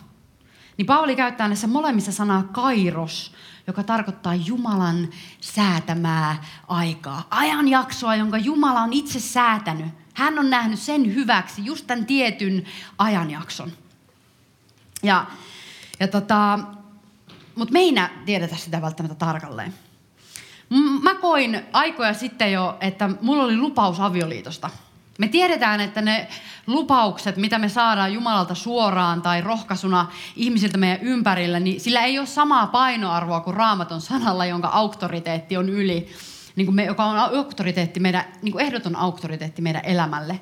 Niin 0.77 0.87
Paavali 0.87 1.17
käyttää 1.17 1.49
näissä 1.49 1.67
molemmissa 1.67 2.13
sanaa 2.13 2.43
kairos, 2.43 3.35
joka 3.67 3.83
tarkoittaa 3.83 4.35
Jumalan 4.35 5.09
säätämää 5.41 6.45
aikaa. 6.69 7.27
Ajanjaksoa, 7.31 8.17
jonka 8.17 8.39
Jumala 8.39 8.81
on 8.81 8.93
itse 8.93 9.21
säätänyt 9.21 10.04
hän 10.15 10.39
on 10.39 10.51
nähnyt 10.51 10.79
sen 10.79 11.15
hyväksi, 11.15 11.65
just 11.65 11.87
tämän 11.87 12.07
tietyn 12.07 12.65
ajanjakson. 12.99 13.73
Ja, 15.03 15.27
ja 16.01 16.09
tota, 16.09 16.59
mutta 17.55 17.73
me 17.73 17.79
ei 17.79 17.95
tiedetä 18.25 18.57
sitä 18.57 18.83
välttämättä 18.83 19.15
tarkalleen. 19.27 19.75
Mä 21.03 21.15
koin 21.15 21.61
aikoja 21.73 22.15
sitten 22.15 22.53
jo, 22.53 22.77
että 22.81 23.11
mulla 23.21 23.43
oli 23.43 23.57
lupaus 23.57 24.01
avioliitosta. 24.01 24.71
Me 25.19 25.29
tiedetään, 25.29 25.81
että 25.81 26.03
ne 26.03 26.29
lupaukset, 26.67 27.37
mitä 27.37 27.59
me 27.59 27.69
saadaan 27.69 28.15
Jumalalta 28.15 28.55
suoraan 28.55 29.23
tai 29.23 29.41
rohkaisuna 29.41 30.07
ihmisiltä 30.37 30.79
meidän 30.79 31.01
ympärillä, 31.01 31.61
niin 31.61 31.81
sillä 31.81 32.05
ei 32.05 32.19
ole 32.19 32.27
samaa 32.27 32.67
painoarvoa 32.67 33.41
kuin 33.41 33.57
raamaton 33.57 34.01
sanalla, 34.01 34.47
jonka 34.47 34.69
auktoriteetti 34.69 35.57
on 35.57 35.69
yli 35.69 36.09
niin 36.57 36.67
kuin 36.67 36.75
me, 36.75 36.85
joka 36.85 37.05
on 37.05 37.19
auktoriteetti 37.19 38.01
meidän, 38.01 38.25
niin 38.43 38.53
kuin 38.53 38.65
ehdoton 38.65 38.97
auktoriteetti 38.97 39.63
meidän 39.63 39.85
elämälle. 39.85 40.41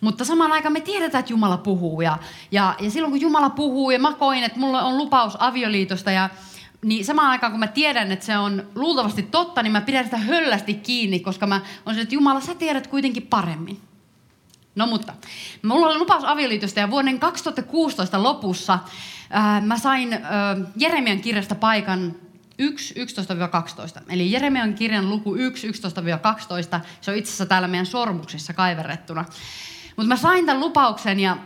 Mutta 0.00 0.24
samaan 0.24 0.52
aikaan 0.52 0.72
me 0.72 0.80
tiedetään, 0.80 1.20
että 1.20 1.32
Jumala 1.32 1.56
puhuu. 1.56 2.00
Ja, 2.00 2.18
ja, 2.50 2.74
ja 2.80 2.90
silloin 2.90 3.10
kun 3.10 3.20
Jumala 3.20 3.50
puhuu, 3.50 3.90
ja 3.90 3.98
mä 3.98 4.14
koin, 4.14 4.44
että 4.44 4.58
mulla 4.58 4.82
on 4.82 4.98
lupaus 4.98 5.36
avioliitosta, 5.38 6.10
ja 6.10 6.30
niin 6.84 7.04
samaan 7.04 7.30
aikaan 7.30 7.52
kun 7.52 7.60
mä 7.60 7.66
tiedän, 7.66 8.12
että 8.12 8.24
se 8.24 8.38
on 8.38 8.66
luultavasti 8.74 9.22
totta, 9.22 9.62
niin 9.62 9.72
mä 9.72 9.80
pidän 9.80 10.04
sitä 10.04 10.16
höllästi 10.16 10.74
kiinni, 10.74 11.20
koska 11.20 11.46
mä 11.46 11.60
on 11.86 11.94
se, 11.94 12.00
että 12.00 12.14
Jumala, 12.14 12.40
sä 12.40 12.54
tiedät 12.54 12.86
kuitenkin 12.86 13.26
paremmin. 13.26 13.80
No 14.74 14.86
mutta, 14.86 15.14
mulla 15.62 15.86
oli 15.86 15.98
lupaus 15.98 16.24
avioliitosta 16.24 16.80
ja 16.80 16.90
vuoden 16.90 17.18
2016 17.18 18.22
lopussa 18.22 18.78
ää, 19.30 19.60
mä 19.60 19.78
sain 19.78 20.12
ää, 20.12 20.56
Jeremian 20.76 21.20
kirjasta 21.20 21.54
paikan 21.54 22.14
1, 22.62 22.94
11-12. 23.98 24.02
Eli 24.08 24.32
Jeremian 24.32 24.74
kirjan 24.74 25.10
luku 25.10 25.34
1, 25.34 25.68
11-12, 25.68 25.72
se 27.00 27.10
on 27.10 27.16
itse 27.16 27.28
asiassa 27.28 27.46
täällä 27.46 27.68
meidän 27.68 27.86
sormuksessa 27.86 28.52
kaiverrettuna. 28.52 29.24
Mutta 29.96 30.08
mä 30.08 30.16
sain 30.16 30.46
tämän 30.46 30.60
lupauksen 30.60 31.20
ja, 31.20 31.36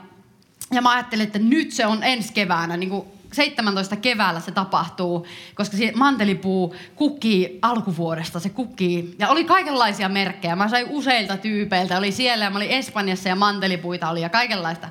ja 0.71 0.83
mä 0.83 0.91
ajattelin, 0.91 1.27
että 1.27 1.39
nyt 1.39 1.73
se 1.73 1.87
on 1.87 2.03
ensi 2.03 2.33
keväänä, 2.33 2.77
niin 2.77 2.91
kuin 2.91 3.07
17 3.33 3.97
keväällä 3.97 4.41
se 4.41 4.51
tapahtuu, 4.51 5.27
koska 5.55 5.77
se 5.77 5.93
mantelipuu 5.95 6.77
kukkii 6.95 7.59
alkuvuodesta, 7.63 8.41
se 8.41 8.49
kukkii. 8.49 9.15
Ja 9.19 9.29
oli 9.29 9.45
kaikenlaisia 9.45 10.09
merkkejä. 10.09 10.57
Mä 10.57 10.69
sain 10.69 10.87
useilta 10.89 11.37
tyypeiltä, 11.37 11.99
oli 11.99 12.13
siellä 12.13 12.45
ja 12.45 12.51
mä 12.51 12.57
olin 12.57 12.71
Espanjassa 12.71 13.29
ja 13.29 13.37
mantelipuita 13.37 14.11
oli 14.11 14.21
ja 14.21 14.29
kaikenlaista 14.29 14.89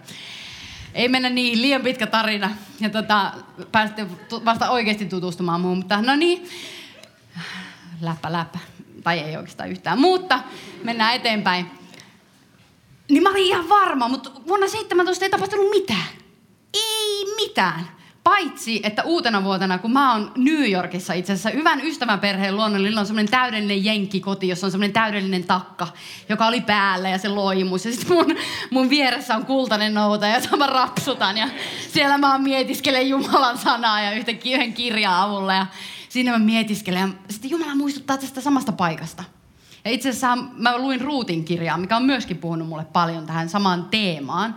ei 0.95 1.07
mennä 1.07 1.29
niin, 1.29 1.61
liian 1.61 1.81
pitkä 1.81 2.07
tarina. 2.07 2.49
Ja 2.79 2.89
tota, 2.89 3.33
pääsitte 3.71 4.07
vasta 4.45 4.69
oikeasti 4.69 5.05
tutustumaan 5.05 5.61
muuhun, 5.61 5.77
mutta 5.77 6.01
no 6.01 6.15
niin, 6.15 6.49
läppä 8.01 8.31
läppä. 8.31 8.59
Tai 9.03 9.19
ei 9.19 9.37
oikeastaan 9.37 9.69
yhtään, 9.69 9.99
mutta 9.99 10.39
mennään 10.83 11.15
eteenpäin. 11.15 11.65
Niin 13.09 13.23
mä 13.23 13.29
olin 13.29 13.43
ihan 13.43 13.69
varma, 13.69 14.07
mutta 14.07 14.31
vuonna 14.47 14.67
17 14.67 15.25
ei 15.25 15.31
tapahtunut 15.31 15.69
mitään. 15.69 16.07
Ei 16.73 17.25
mitään. 17.35 17.94
Paitsi, 18.29 18.79
että 18.83 19.03
uutena 19.03 19.43
vuotena, 19.43 19.77
kun 19.77 19.93
mä 19.93 20.13
oon 20.13 20.31
New 20.37 20.71
Yorkissa 20.71 21.13
itse 21.13 21.33
asiassa, 21.33 21.49
hyvän 21.49 21.81
ystäväperheen 21.81 22.55
luonnolla, 22.55 22.99
on 22.99 23.05
semmoinen 23.05 23.31
täydellinen 23.31 23.85
jenkkikoti, 23.85 24.47
jossa 24.47 24.67
on 24.67 24.71
semmoinen 24.71 24.93
täydellinen 24.93 25.43
takka, 25.43 25.87
joka 26.29 26.47
oli 26.47 26.61
päällä 26.61 27.09
ja 27.09 27.17
se 27.17 27.27
loimus. 27.27 27.85
Ja 27.85 27.91
sitten 27.91 28.17
mun, 28.17 28.37
mun 28.71 28.89
vieressä 28.89 29.35
on 29.35 29.45
kultainen 29.45 29.93
nouta 29.93 30.27
ja 30.27 30.39
mä 30.57 30.67
rapsutan 30.67 31.37
ja 31.37 31.49
siellä 31.91 32.17
mä 32.17 32.37
mietiskelen 32.37 33.09
Jumalan 33.09 33.57
sanaa 33.57 34.01
ja 34.01 34.11
yhtäkkiä 34.11 34.57
yhden 34.57 34.73
kirjan 34.73 35.13
avulla 35.13 35.53
ja 35.53 35.65
siinä 36.09 36.31
mä 36.31 36.39
mietiskelen. 36.39 37.13
Ja 37.27 37.33
sitten 37.33 37.51
Jumala 37.51 37.75
muistuttaa 37.75 38.17
tästä 38.17 38.41
samasta 38.41 38.71
paikasta. 38.71 39.23
Ja 39.85 39.91
itse 39.91 40.09
asiassa 40.09 40.35
mä 40.35 40.77
luin 40.77 41.01
Ruutin 41.01 41.45
kirjaa, 41.45 41.77
mikä 41.77 41.97
on 41.97 42.05
myöskin 42.05 42.37
puhunut 42.37 42.67
mulle 42.67 42.85
paljon 42.85 43.25
tähän 43.25 43.49
samaan 43.49 43.85
teemaan. 43.85 44.55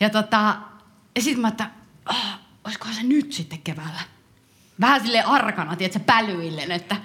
Ja, 0.00 0.10
tota, 0.10 0.56
ja 1.16 1.22
sitten 1.22 1.40
mä 1.40 1.48
että, 1.48 1.70
oh, 2.08 2.49
olisikohan 2.64 2.94
se 2.94 3.02
nyt 3.02 3.32
sitten 3.32 3.58
keväällä? 3.58 4.00
Vähän 4.80 5.00
sille 5.00 5.22
arkana, 5.22 5.76
tiedätkö, 5.76 6.00
pälyillen, 6.06 6.72
että 6.72 6.96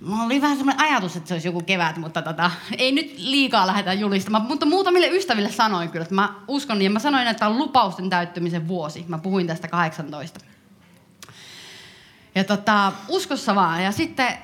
Mulla 0.00 0.22
oli 0.22 0.40
vähän 0.40 0.56
semmoinen 0.56 0.84
ajatus, 0.84 1.16
että 1.16 1.28
se 1.28 1.34
olisi 1.34 1.48
joku 1.48 1.60
kevät, 1.60 1.96
mutta 1.96 2.22
tota, 2.22 2.50
ei 2.78 2.92
nyt 2.92 3.14
liikaa 3.16 3.66
lähdetä 3.66 3.92
julistamaan. 3.92 4.44
Mutta 4.44 4.66
muutamille 4.66 5.08
ystäville 5.08 5.50
sanoin 5.50 5.90
kyllä, 5.90 6.02
että 6.02 6.14
mä 6.14 6.34
uskon, 6.48 6.82
ja 6.82 6.90
mä 6.90 6.98
sanoin, 6.98 7.26
että 7.26 7.46
on 7.46 7.58
lupausten 7.58 8.10
täyttymisen 8.10 8.68
vuosi. 8.68 9.04
Mä 9.08 9.18
puhuin 9.18 9.46
tästä 9.46 9.68
18. 9.68 10.40
Ja 12.34 12.44
tota, 12.44 12.92
uskossa 13.08 13.54
vaan. 13.54 13.84
Ja 13.84 13.92
sitten, 13.92 14.38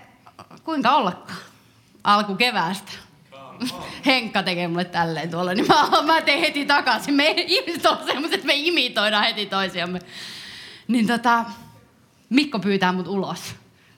kuinka 0.64 0.92
ollakaan, 0.92 1.38
alku 2.04 2.34
keväästä. 2.34 2.92
Henkka 4.06 4.42
tekee 4.42 4.68
mulle 4.68 4.84
tälleen 4.84 5.30
tuolla, 5.30 5.54
niin 5.54 5.66
mä, 5.66 6.02
mä 6.02 6.22
teen 6.22 6.40
heti 6.40 6.66
takaisin. 6.66 7.14
Me 7.14 7.34
ihmiset 7.36 7.86
on 7.86 7.98
semmoiset, 8.06 8.34
että 8.34 8.46
me 8.46 8.54
imitoidaan 8.54 9.24
heti 9.24 9.46
toisiamme. 9.46 10.00
Niin 10.88 11.06
tota, 11.06 11.44
Mikko 12.30 12.58
pyytää 12.58 12.92
mut 12.92 13.08
ulos. 13.08 13.54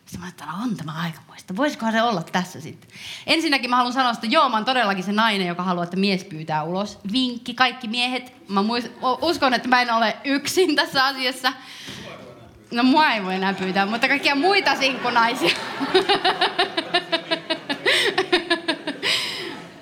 Sitten 0.07 0.20
mä 0.20 0.26
ajattelin, 0.26 0.53
on 0.62 0.76
tämä 0.76 0.93
aikamoista. 1.03 1.57
Voisikohan 1.57 1.93
se 1.93 2.03
olla 2.03 2.22
tässä 2.22 2.61
sitten? 2.61 2.91
Ensinnäkin 3.26 3.70
mä 3.70 3.76
haluan 3.76 3.93
sanoa, 3.93 4.11
että 4.12 4.26
joo, 4.26 4.49
mä 4.49 4.57
oon 4.57 4.64
todellakin 4.64 5.05
se 5.05 5.12
nainen, 5.12 5.47
joka 5.47 5.62
haluaa, 5.62 5.84
että 5.84 5.97
mies 5.97 6.24
pyytää 6.24 6.62
ulos. 6.62 6.99
Vinkki, 7.12 7.55
kaikki 7.55 7.89
miehet. 7.89 8.49
Mä 8.49 8.62
muist, 8.62 8.89
uskon, 9.22 9.55
että 9.55 9.68
mä 9.68 9.82
en 9.82 9.91
ole 9.91 10.16
yksin 10.24 10.76
tässä 10.76 11.05
asiassa. 11.05 11.53
No 12.70 12.82
mua 12.82 13.11
ei 13.11 13.24
voi 13.24 13.34
enää 13.34 13.55
pyytää, 13.55 13.87
mutta 13.87 14.09
kaikkia 14.09 14.34
muita 14.34 14.76
sinkkunaisia. 14.76 15.57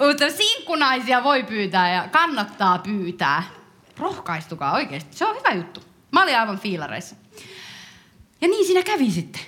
mutta 0.06 0.30
sinkkunaisia 0.30 1.24
voi 1.24 1.42
pyytää 1.42 1.94
ja 1.94 2.08
kannattaa 2.08 2.78
pyytää. 2.78 3.42
Rohkaistukaa 3.98 4.72
oikeasti, 4.72 5.16
se 5.16 5.24
on 5.24 5.36
hyvä 5.36 5.50
juttu. 5.50 5.93
Mä 6.14 6.22
olin 6.22 6.38
aivan 6.38 6.58
fiilareissa. 6.58 7.16
Ja 8.40 8.48
niin 8.48 8.66
siinä 8.66 8.82
kävi 8.82 9.10
sitten. 9.10 9.42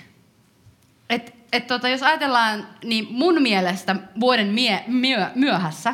Et, 1.09 1.35
et 1.53 1.67
tota, 1.67 1.89
jos 1.89 2.03
ajatellaan, 2.03 2.67
niin 2.83 3.07
mun 3.09 3.41
mielestä 3.41 3.95
vuoden 4.19 4.47
mie, 4.47 4.83
myö, 4.87 5.29
myöhässä, 5.35 5.93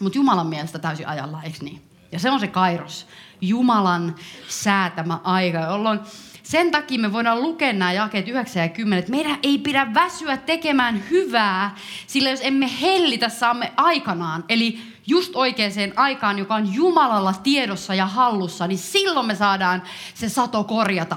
mutta 0.00 0.18
Jumalan 0.18 0.46
mielestä 0.46 0.78
täysin 0.78 1.08
ajallaan, 1.08 1.44
eikö 1.44 1.58
niin? 1.60 1.82
Ja 2.12 2.18
se 2.18 2.30
on 2.30 2.40
se 2.40 2.46
kairos. 2.46 3.06
Jumalan 3.40 4.14
säätämä 4.48 5.18
aika, 5.24 5.58
jolloin 5.58 6.00
sen 6.42 6.70
takia 6.70 6.98
me 6.98 7.12
voidaan 7.12 7.42
lukea 7.42 7.72
nämä 7.72 7.92
jakeet 7.92 8.28
9 8.28 8.62
ja 8.62 8.68
10, 8.68 8.98
että 8.98 9.10
meidän 9.10 9.38
ei 9.42 9.58
pidä 9.58 9.94
väsyä 9.94 10.36
tekemään 10.36 11.04
hyvää, 11.10 11.76
sillä 12.06 12.30
jos 12.30 12.40
emme 12.42 12.70
hellitä, 12.80 13.28
saamme 13.28 13.72
aikanaan, 13.76 14.44
eli 14.48 14.80
just 15.06 15.36
oikeaan 15.36 15.72
aikaan, 15.96 16.38
joka 16.38 16.54
on 16.54 16.74
Jumalalla 16.74 17.32
tiedossa 17.32 17.94
ja 17.94 18.06
hallussa, 18.06 18.66
niin 18.66 18.78
silloin 18.78 19.26
me 19.26 19.34
saadaan 19.34 19.82
se 20.14 20.28
sato 20.28 20.64
korjata. 20.64 21.16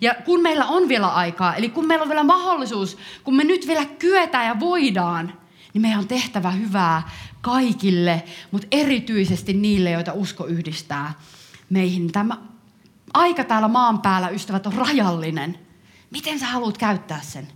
Ja 0.00 0.14
kun 0.14 0.42
meillä 0.42 0.66
on 0.66 0.88
vielä 0.88 1.08
aikaa, 1.08 1.54
eli 1.54 1.68
kun 1.68 1.86
meillä 1.86 2.02
on 2.02 2.08
vielä 2.08 2.24
mahdollisuus, 2.24 2.98
kun 3.24 3.36
me 3.36 3.44
nyt 3.44 3.66
vielä 3.66 3.84
kyetään 3.84 4.46
ja 4.46 4.60
voidaan, 4.60 5.32
niin 5.74 5.82
meidän 5.82 5.98
on 5.98 6.08
tehtävä 6.08 6.50
hyvää 6.50 7.02
kaikille, 7.40 8.22
mutta 8.50 8.68
erityisesti 8.70 9.52
niille, 9.52 9.90
joita 9.90 10.12
usko 10.12 10.46
yhdistää 10.46 11.12
meihin. 11.70 12.12
Tämä 12.12 12.36
aika 13.14 13.44
täällä 13.44 13.68
maan 13.68 14.02
päällä, 14.02 14.28
ystävät, 14.28 14.66
on 14.66 14.72
rajallinen. 14.72 15.58
Miten 16.10 16.38
sä 16.38 16.46
haluat 16.46 16.78
käyttää 16.78 17.20
sen? 17.22 17.48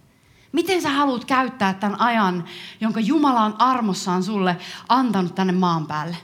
Miten 0.55 0.83
sä 0.83 0.89
haluat 0.89 1.25
käyttää 1.25 1.75
tämän 1.75 2.01
ajan, 2.01 2.45
jonka 2.81 3.01
Jumala 3.01 3.41
on 3.41 3.55
armossaan 3.59 4.23
sulle 4.23 4.57
antanut 4.89 5.35
tänne 5.35 5.53
maan 5.53 5.87
päälle? 5.87 6.17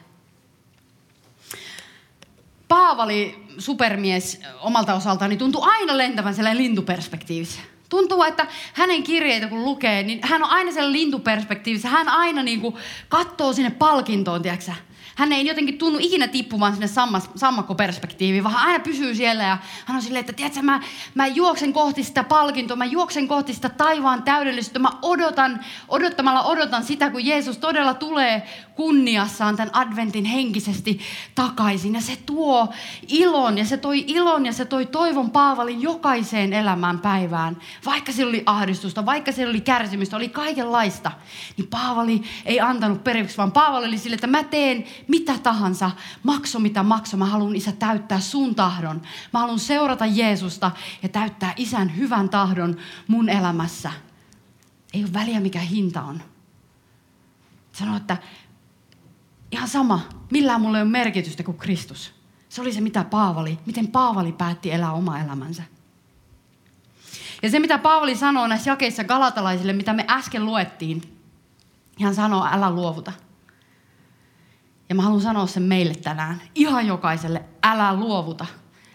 Paavali, 2.68 3.46
supermies 3.58 4.40
omalta 4.60 4.94
osaltaan, 4.94 5.28
niin 5.28 5.38
tuntuu 5.38 5.62
aina 5.62 5.98
lentävän 5.98 6.34
sellainen 6.34 6.62
lintuperspektiivissä. 6.62 7.60
Tuntuu, 7.88 8.22
että 8.22 8.46
hänen 8.72 9.02
kirjeitä 9.02 9.48
kun 9.48 9.64
lukee, 9.64 10.02
niin 10.02 10.20
hän 10.22 10.42
on 10.42 10.50
aina 10.50 10.72
sellainen 10.72 11.00
lintuperspektiivissä. 11.00 11.88
Hän 11.88 12.08
aina 12.08 12.42
niin 12.42 12.60
kuin 12.60 12.74
katsoo 13.08 13.52
sinne 13.52 13.70
palkintoon, 13.70 14.42
tiedätkö 14.42 14.72
hän 15.20 15.32
ei 15.32 15.46
jotenkin 15.46 15.78
tunnu 15.78 15.98
ikinä 16.02 16.28
tippumaan 16.28 16.72
sinne 16.72 16.86
sammas, 16.86 17.30
sammakkoperspektiiviin, 17.36 18.44
vaan 18.44 18.54
hän 18.54 18.66
aina 18.66 18.84
pysyy 18.84 19.14
siellä 19.14 19.42
ja 19.42 19.58
hän 19.86 19.96
on 19.96 20.02
silleen, 20.02 20.20
että 20.20 20.32
tiedätkö, 20.32 20.62
mä, 20.62 20.80
mä 21.14 21.26
juoksen 21.26 21.72
kohti 21.72 22.04
sitä 22.04 22.24
palkintoa, 22.24 22.76
mä 22.76 22.84
juoksen 22.84 23.28
kohti 23.28 23.54
sitä 23.54 23.68
taivaan 23.68 24.22
täydellisyyttä, 24.22 24.78
mä 24.78 24.90
odotan, 25.02 25.64
odottamalla 25.88 26.42
odotan 26.42 26.84
sitä, 26.84 27.10
kun 27.10 27.26
Jeesus 27.26 27.58
todella 27.58 27.94
tulee 27.94 28.42
kunniassaan 28.80 29.56
tämän 29.56 29.76
adventin 29.76 30.24
henkisesti 30.24 31.00
takaisin. 31.34 31.94
Ja 31.94 32.00
se 32.00 32.16
tuo 32.26 32.68
ilon 33.08 33.58
ja 33.58 33.64
se 33.64 33.76
toi 33.76 34.04
ilon 34.06 34.46
ja 34.46 34.52
se 34.52 34.64
toi 34.64 34.86
toivon 34.86 35.30
Paavalin 35.30 35.82
jokaiseen 35.82 36.52
elämään 36.52 36.98
päivään. 36.98 37.56
Vaikka 37.86 38.12
siellä 38.12 38.28
oli 38.28 38.42
ahdistusta, 38.46 39.06
vaikka 39.06 39.32
siellä 39.32 39.50
oli 39.50 39.60
kärsimystä, 39.60 40.16
oli 40.16 40.28
kaikenlaista, 40.28 41.12
niin 41.56 41.68
Paavali 41.68 42.22
ei 42.44 42.60
antanut 42.60 43.04
periksi, 43.04 43.36
vaan 43.36 43.52
Paavali 43.52 43.86
oli 43.86 43.98
sille, 43.98 44.14
että 44.14 44.26
mä 44.26 44.44
teen 44.44 44.84
mitä 45.08 45.38
tahansa, 45.38 45.90
makso 46.22 46.58
mitä 46.58 46.82
makso, 46.82 47.16
mä 47.16 47.26
haluan 47.26 47.56
isä 47.56 47.72
täyttää 47.72 48.20
sun 48.20 48.54
tahdon. 48.54 49.02
Mä 49.32 49.40
haluan 49.40 49.58
seurata 49.58 50.06
Jeesusta 50.06 50.70
ja 51.02 51.08
täyttää 51.08 51.52
isän 51.56 51.96
hyvän 51.96 52.28
tahdon 52.28 52.76
mun 53.08 53.28
elämässä. 53.28 53.92
Ei 54.94 55.02
ole 55.02 55.12
väliä 55.12 55.40
mikä 55.40 55.60
hinta 55.60 56.02
on. 56.02 56.22
Sano, 57.72 57.96
että 57.96 58.16
ihan 59.52 59.68
sama, 59.68 60.00
millään 60.30 60.60
mulle 60.60 60.78
ei 60.78 60.82
ole 60.82 60.90
merkitystä 60.90 61.42
kuin 61.42 61.58
Kristus. 61.58 62.14
Se 62.48 62.60
oli 62.60 62.72
se, 62.72 62.80
mitä 62.80 63.04
Paavali, 63.04 63.58
miten 63.66 63.88
Paavali 63.88 64.32
päätti 64.32 64.72
elää 64.72 64.92
oma 64.92 65.18
elämänsä. 65.18 65.62
Ja 67.42 67.50
se, 67.50 67.58
mitä 67.58 67.78
Paavali 67.78 68.16
sanoo 68.16 68.46
näissä 68.46 68.70
jakeissa 68.70 69.04
galatalaisille, 69.04 69.72
mitä 69.72 69.92
me 69.92 70.04
äsken 70.08 70.46
luettiin, 70.46 71.18
hän 72.02 72.14
sanoo, 72.14 72.48
älä 72.52 72.70
luovuta. 72.70 73.12
Ja 74.88 74.94
mä 74.94 75.02
haluan 75.02 75.22
sanoa 75.22 75.46
sen 75.46 75.62
meille 75.62 75.94
tänään, 75.94 76.42
ihan 76.54 76.86
jokaiselle, 76.86 77.44
älä 77.62 77.94
luovuta. 77.94 78.46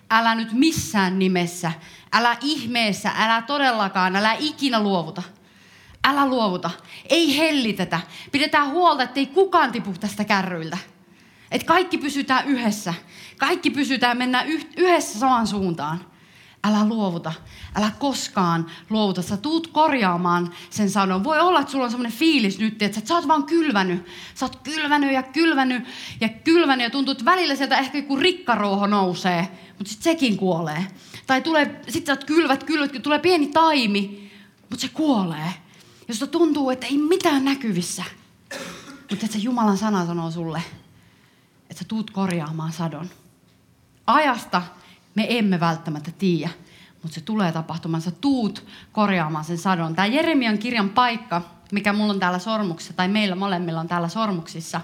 Älä 0.10 0.36
nyt 0.36 0.52
missään 0.52 1.20
nimessä, 1.20 1.72
älä 2.14 2.38
ihmeessä, 2.42 3.12
älä 3.18 3.42
todellakaan, 3.42 4.16
älä 4.16 4.36
ikinä 4.40 4.80
luovuta. 4.80 5.24
Älä 6.06 6.28
luovuta. 6.28 6.70
Ei 7.10 7.38
hellitetä. 7.38 8.00
Pidetään 8.32 8.70
huolta, 8.70 9.04
ettei 9.04 9.26
kukaan 9.26 9.72
tipu 9.72 9.94
tästä 10.00 10.26
kärryiltä. 10.26 10.78
Että 11.52 11.68
kaikki 11.68 11.98
pysytään 11.98 12.48
yhdessä. 12.48 12.94
Kaikki 13.38 13.70
pysytään, 13.70 14.18
mennään 14.18 14.48
yhdessä 14.78 15.20
samaan 15.20 15.48
suuntaan. 15.48 16.06
Älä 16.64 16.86
luovuta. 16.86 17.34
Älä 17.76 17.92
koskaan 18.00 18.66
luovuta. 18.90 19.22
Sä 19.22 19.38
tuut 19.38 19.68
korjaamaan 19.68 20.54
sen 20.70 20.90
sanon. 20.90 21.24
Voi 21.24 21.40
olla, 21.40 21.60
että 21.60 21.72
sulla 21.72 21.86
on 21.86 21.92
semmoinen 21.92 22.18
fiilis 22.18 22.60
nyt, 22.60 22.82
että 22.82 23.02
sä 23.06 23.16
oot 23.16 23.28
vaan 23.28 23.44
kylvänyt. 23.44 24.06
Sä 24.36 24.46
oot 24.46 24.56
kylvänyt 24.56 25.14
ja 25.14 25.24
kylvänyt 25.24 25.84
ja 26.22 26.30
kylvänyt 26.30 26.84
ja 26.84 26.90
tuntuu, 26.90 27.12
että 27.12 27.26
välillä 27.26 27.56
sieltä 27.56 27.78
ehkä 27.78 27.98
joku 27.98 28.16
rikkarouho 28.16 28.88
nousee, 28.88 29.48
mutta 29.78 29.92
sitten 29.94 30.04
sekin 30.04 30.38
kuolee. 30.38 30.88
Tai 31.28 31.42
tulee, 31.42 31.82
sit 31.88 32.06
sä 32.06 32.12
oot 32.12 32.24
kylvät, 32.24 32.64
kylvät, 32.64 33.04
tulee 33.04 33.20
pieni 33.20 33.48
taimi, 33.48 34.32
mutta 34.70 34.82
se 34.82 34.90
kuolee. 34.94 35.65
Josta 36.08 36.28
tuntuu, 36.28 36.70
että 36.70 36.86
ei 36.86 36.98
mitään 36.98 37.46
näkyvissä. 37.46 38.04
Mutta 39.10 39.26
että 39.26 39.28
se 39.28 39.38
Jumalan 39.38 39.78
sana 39.78 40.06
sanoo 40.06 40.32
sulle, 40.32 40.64
että 41.70 41.84
sä 41.84 41.86
tuut 41.88 42.12
korjaamaan 42.12 42.74
sadon. 42.74 43.10
Ajasta 44.08 44.62
me 45.16 45.26
emme 45.30 45.60
välttämättä 45.60 46.12
tiedä, 46.12 46.50
mutta 47.02 47.16
se 47.16 47.22
tulee 47.22 47.52
tapahtumaan. 47.52 48.02
Sä 48.02 48.12
tuut 48.12 48.66
korjaamaan 48.92 49.46
sen 49.46 49.58
sadon. 49.58 49.96
Tämä 49.96 50.06
Jeremian 50.06 50.58
kirjan 50.58 50.90
paikka, 50.90 51.42
mikä 51.72 51.94
mulla 51.94 52.14
on 52.14 52.20
täällä 52.20 52.40
sormuksessa, 52.40 52.94
tai 52.94 53.08
meillä 53.08 53.36
molemmilla 53.36 53.80
on 53.80 53.88
täällä 53.88 54.08
sormuksissa, 54.08 54.82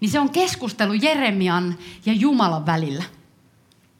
niin 0.00 0.10
se 0.10 0.20
on 0.20 0.30
keskustelu 0.30 0.92
Jeremian 0.92 1.78
ja 2.06 2.12
Jumalan 2.12 2.66
välillä. 2.66 3.04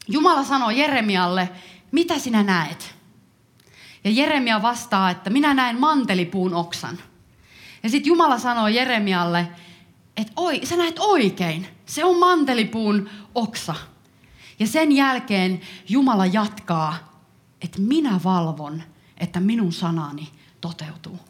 Jumala 0.08 0.44
sanoo 0.44 0.70
Jeremialle, 0.70 1.48
mitä 1.92 2.18
sinä 2.18 2.42
näet? 2.42 2.99
Ja 4.04 4.10
Jeremia 4.10 4.62
vastaa, 4.62 5.10
että 5.10 5.30
minä 5.30 5.54
näen 5.54 5.80
mantelipuun 5.80 6.54
oksan. 6.54 6.98
Ja 7.82 7.90
sitten 7.90 8.08
Jumala 8.08 8.38
sanoo 8.38 8.68
Jeremialle, 8.68 9.48
että 10.16 10.32
oi, 10.36 10.60
sä 10.64 10.76
näet 10.76 10.98
oikein. 10.98 11.66
Se 11.86 12.04
on 12.04 12.18
mantelipuun 12.18 13.10
oksa. 13.34 13.74
Ja 14.58 14.66
sen 14.66 14.92
jälkeen 14.92 15.60
Jumala 15.88 16.26
jatkaa, 16.26 16.96
että 17.62 17.80
minä 17.80 18.20
valvon, 18.24 18.82
että 19.18 19.40
minun 19.40 19.72
sanani 19.72 20.28
toteutuu. 20.60 21.20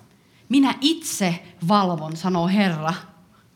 Minä 0.49 0.75
itse 0.81 1.43
valvon, 1.69 2.17
sanoo 2.17 2.49
Herra, 2.49 2.95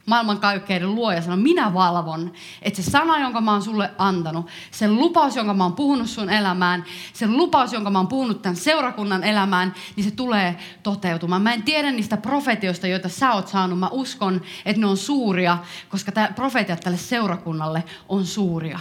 maailmankaikkeuden 0.06 0.94
luoja 0.94 1.22
sanoo, 1.22 1.36
minä 1.36 1.74
valvon, 1.74 2.32
että 2.62 2.82
se 2.82 2.90
sana, 2.90 3.18
jonka 3.18 3.40
mä 3.40 3.52
oon 3.52 3.62
sulle 3.62 3.90
antanut, 3.98 4.46
se 4.70 4.88
lupaus, 4.88 5.36
jonka 5.36 5.54
mä 5.54 5.64
oon 5.64 5.72
puhunut 5.72 6.10
sun 6.10 6.30
elämään, 6.30 6.84
se 7.12 7.26
lupaus, 7.26 7.72
jonka 7.72 7.90
mä 7.90 7.98
oon 7.98 8.08
puhunut 8.08 8.42
tämän 8.42 8.56
seurakunnan 8.56 9.24
elämään, 9.24 9.74
niin 9.96 10.04
se 10.04 10.10
tulee 10.10 10.56
toteutumaan. 10.82 11.42
Mä 11.42 11.52
en 11.52 11.62
tiedä 11.62 11.90
niistä 11.90 12.16
profetioista, 12.16 12.86
joita 12.86 13.08
sä 13.08 13.32
oot 13.32 13.48
saanut. 13.48 13.78
Mä 13.78 13.88
uskon, 13.88 14.40
että 14.64 14.80
ne 14.80 14.86
on 14.86 14.96
suuria, 14.96 15.58
koska 15.88 16.12
tämä 16.12 16.28
profetiat 16.34 16.80
tälle 16.80 16.98
seurakunnalle 16.98 17.84
on 18.08 18.26
suuria. 18.26 18.78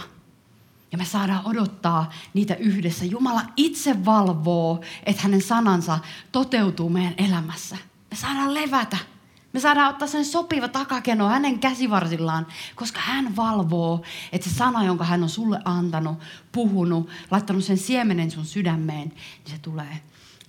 Ja 0.92 0.98
me 0.98 1.04
saadaan 1.04 1.46
odottaa 1.46 2.10
niitä 2.34 2.54
yhdessä. 2.54 3.04
Jumala 3.04 3.42
itse 3.56 4.04
valvoo, 4.04 4.80
että 5.06 5.22
hänen 5.22 5.42
sanansa 5.42 5.98
toteutuu 6.32 6.90
meidän 6.90 7.14
elämässä. 7.18 7.76
Me 8.10 8.16
saadaan 8.16 8.54
levätä. 8.54 9.13
Me 9.54 9.60
saadaan 9.60 9.90
ottaa 9.90 10.08
sen 10.08 10.24
sopiva 10.24 10.68
takakeno 10.68 11.28
hänen 11.28 11.58
käsivarsillaan, 11.58 12.46
koska 12.74 13.00
hän 13.00 13.36
valvoo, 13.36 14.02
että 14.32 14.50
se 14.50 14.54
sana, 14.54 14.84
jonka 14.84 15.04
hän 15.04 15.22
on 15.22 15.28
sulle 15.28 15.60
antanut, 15.64 16.18
puhunut, 16.52 17.10
laittanut 17.30 17.64
sen 17.64 17.78
siemenen 17.78 18.30
sun 18.30 18.46
sydämeen, 18.46 19.08
niin 19.08 19.50
se 19.50 19.58
tulee 19.58 20.00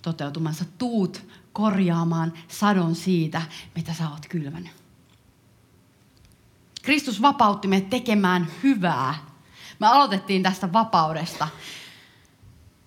toteutumaan. 0.01 0.55
Sä 0.55 0.65
tuut 0.77 1.23
korjaamaan 1.53 2.33
sadon 2.47 2.95
siitä, 2.95 3.41
mitä 3.75 3.93
sä 3.93 4.09
oot 4.09 4.25
kylvänyt. 4.29 4.71
Kristus 6.81 7.21
vapautti 7.21 7.67
meidät 7.67 7.89
tekemään 7.89 8.47
hyvää 8.63 9.15
me 9.79 9.87
aloitettiin 9.87 10.43
tästä 10.43 10.73
vapaudesta. 10.73 11.47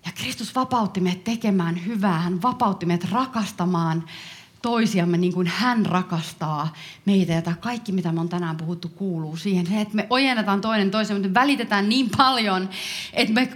Ja 0.05 0.11
Kristus 0.11 0.55
vapautti 0.55 0.99
meidät 0.99 1.23
tekemään 1.23 1.85
hyvää. 1.85 2.19
Hän 2.19 2.41
vapautti 2.41 2.85
meidät 2.85 3.11
rakastamaan 3.11 4.05
toisiamme 4.61 5.17
niin 5.17 5.33
kuin 5.33 5.47
hän 5.47 5.85
rakastaa 5.85 6.73
meitä. 7.05 7.33
Ja 7.33 7.41
tämä 7.41 7.55
kaikki, 7.55 7.91
mitä 7.91 8.11
me 8.11 8.19
on 8.19 8.29
tänään 8.29 8.57
puhuttu, 8.57 8.89
kuuluu 8.89 9.37
siihen. 9.37 9.67
Se, 9.67 9.81
että 9.81 9.95
me 9.95 10.07
ojennetaan 10.09 10.61
toinen 10.61 10.91
toisemme, 10.91 11.19
mutta 11.27 11.39
välitetään 11.39 11.89
niin 11.89 12.09
paljon, 12.17 12.69
että 13.13 13.33
me 13.33 13.49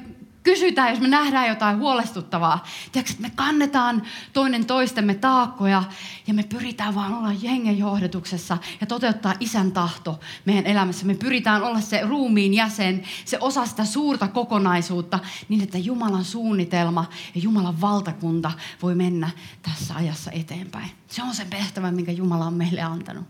kysytään, 0.44 0.90
jos 0.90 1.00
me 1.00 1.08
nähdään 1.08 1.50
jotain 1.50 1.78
huolestuttavaa. 1.78 2.66
Tiedätkö, 2.92 3.14
me 3.20 3.30
kannetaan 3.36 4.04
toinen 4.34 4.66
toistemme 4.66 5.14
taakkoja 5.14 5.84
ja 6.28 6.34
me 6.34 6.44
pyritään 6.44 6.96
vaan 6.96 7.14
olla 7.14 7.34
jengen 7.42 7.78
johdetuksessa 7.78 8.58
ja 8.82 8.88
toteuttaa 8.88 9.34
isän 9.40 9.72
tahto 9.72 10.20
meidän 10.46 10.66
elämässä. 10.66 11.06
Me 11.06 11.16
pyritään 11.16 11.64
olla 11.64 11.82
se 11.82 12.02
ruumiin 12.02 12.54
jäsen, 12.54 13.04
se 13.26 13.38
osa 13.42 13.66
sitä 13.66 13.86
suurta 13.86 14.28
kokonaisuutta 14.28 15.20
niin, 15.50 15.64
että 15.64 15.78
Jumalan 15.78 16.26
suunnitelma 16.26 17.06
ja 17.36 17.42
Jumalan 17.42 17.82
valtakunta 17.82 18.52
voi 18.82 18.96
mennä 18.96 19.30
tässä 19.62 19.96
ajassa 19.96 20.32
eteenpäin. 20.32 20.92
Se 21.08 21.24
on 21.24 21.36
se 21.36 21.46
tehtävä, 21.46 21.92
minkä 21.92 22.12
Jumala 22.12 22.46
on 22.46 22.54
meille 22.54 22.82
antanut. 22.82 23.26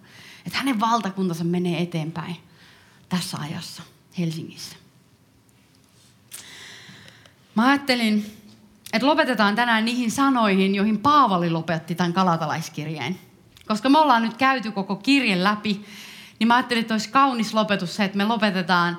Että 0.45 0.57
hänen 0.57 0.80
valtakuntansa 0.80 1.43
menee 1.43 1.82
eteenpäin 1.82 2.36
tässä 3.09 3.38
ajassa 3.38 3.84
Helsingissä. 4.18 4.82
Mä 7.56 7.68
ajattelin, 7.68 8.26
että 8.93 9.08
lopetetaan 9.08 9.56
tänään 9.56 9.86
niihin 9.86 10.12
sanoihin, 10.12 10.76
joihin 10.76 10.97
Paavali 10.97 11.49
lopetti 11.49 11.95
tämän 11.95 12.14
kalatalaiskirjeen. 12.14 13.20
Koska 13.68 13.89
me 13.89 13.97
ollaan 13.97 14.24
nyt 14.24 14.38
käyty 14.38 14.72
koko 14.72 14.95
kirjen 14.95 15.43
läpi, 15.43 15.86
niin 16.39 16.47
mä 16.47 16.56
ajattelin, 16.56 16.82
että 16.82 16.93
olisi 16.93 17.10
kaunis 17.10 17.54
lopetus 17.54 17.95
se, 17.95 18.04
että 18.04 18.18
me 18.18 18.26
lopetetaan 18.26 18.97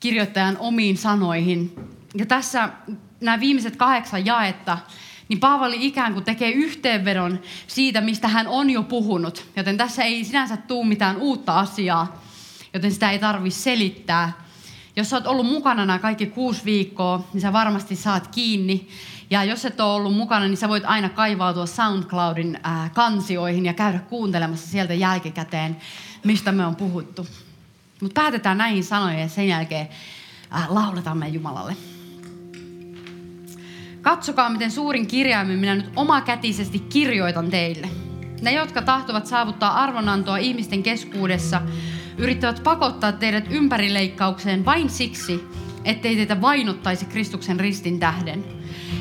kirjoittajan 0.00 0.56
omiin 0.58 0.96
sanoihin. 0.96 1.74
Ja 2.14 2.26
tässä 2.26 2.68
nämä 3.20 3.40
viimeiset 3.40 3.76
kahdeksan 3.76 4.26
jaetta, 4.26 4.78
niin 5.28 5.40
Paavali 5.40 5.86
ikään 5.86 6.12
kuin 6.12 6.24
tekee 6.24 6.50
yhteenvedon 6.50 7.40
siitä, 7.66 8.00
mistä 8.00 8.28
hän 8.28 8.46
on 8.46 8.70
jo 8.70 8.82
puhunut. 8.82 9.46
Joten 9.56 9.76
tässä 9.76 10.02
ei 10.02 10.24
sinänsä 10.24 10.56
tule 10.56 10.86
mitään 10.86 11.16
uutta 11.16 11.58
asiaa, 11.58 12.22
joten 12.74 12.92
sitä 12.92 13.10
ei 13.10 13.18
tarvitse 13.18 13.60
selittää. 13.60 14.43
Jos 14.96 15.10
sä 15.10 15.16
oot 15.16 15.26
ollut 15.26 15.46
mukana 15.46 15.86
nämä 15.86 15.98
kaikki 15.98 16.26
kuusi 16.26 16.64
viikkoa, 16.64 17.28
niin 17.32 17.40
sä 17.40 17.52
varmasti 17.52 17.96
saat 17.96 18.28
kiinni. 18.28 18.88
Ja 19.30 19.44
jos 19.44 19.64
et 19.64 19.80
ole 19.80 19.94
ollut 19.94 20.14
mukana, 20.16 20.46
niin 20.46 20.56
sä 20.56 20.68
voit 20.68 20.84
aina 20.86 21.08
kaivautua 21.08 21.66
SoundCloudin 21.66 22.58
ää, 22.62 22.90
kansioihin 22.94 23.66
ja 23.66 23.74
käydä 23.74 23.98
kuuntelemassa 23.98 24.66
sieltä 24.66 24.94
jälkikäteen, 24.94 25.76
mistä 26.24 26.52
me 26.52 26.66
on 26.66 26.76
puhuttu. 26.76 27.26
Mutta 28.00 28.20
päätetään 28.20 28.58
näihin 28.58 28.84
sanoihin 28.84 29.20
ja 29.20 29.28
sen 29.28 29.48
jälkeen 29.48 29.88
ää, 30.50 30.66
lauletaan 30.68 31.18
meidän 31.18 31.34
Jumalalle. 31.34 31.76
Katsokaa, 34.02 34.50
miten 34.50 34.70
suurin 34.70 35.06
kirjaimin 35.06 35.58
minä 35.58 35.74
nyt 35.74 35.90
omakätisesti 35.96 36.78
kirjoitan 36.78 37.50
teille. 37.50 37.88
Ne, 38.42 38.52
jotka 38.52 38.82
tahtovat 38.82 39.26
saavuttaa 39.26 39.82
arvonantoa 39.82 40.36
ihmisten 40.36 40.82
keskuudessa, 40.82 41.62
yrittävät 42.18 42.62
pakottaa 42.62 43.12
teidät 43.12 43.44
ympärileikkaukseen 43.50 44.64
vain 44.64 44.90
siksi, 44.90 45.44
ettei 45.84 46.16
teitä 46.16 46.40
vainottaisi 46.40 47.04
Kristuksen 47.04 47.60
ristin 47.60 48.00
tähden. 48.00 48.44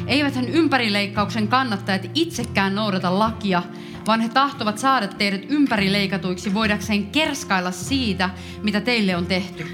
Eiväthän 0.07 0.49
ympärileikkauksen 0.49 1.47
kannattajat 1.47 2.09
itsekään 2.16 2.76
noudata 2.76 3.20
lakia, 3.20 3.64
vaan 4.07 4.22
he 4.22 4.30
tahtovat 4.30 4.78
saada 4.78 5.07
teidät 5.07 5.41
ympärileikatuiksi 5.49 6.53
voidakseen 6.53 7.05
kerskailla 7.05 7.72
siitä, 7.72 8.30
mitä 8.64 8.82
teille 8.82 9.16
on 9.16 9.26
tehty. 9.26 9.68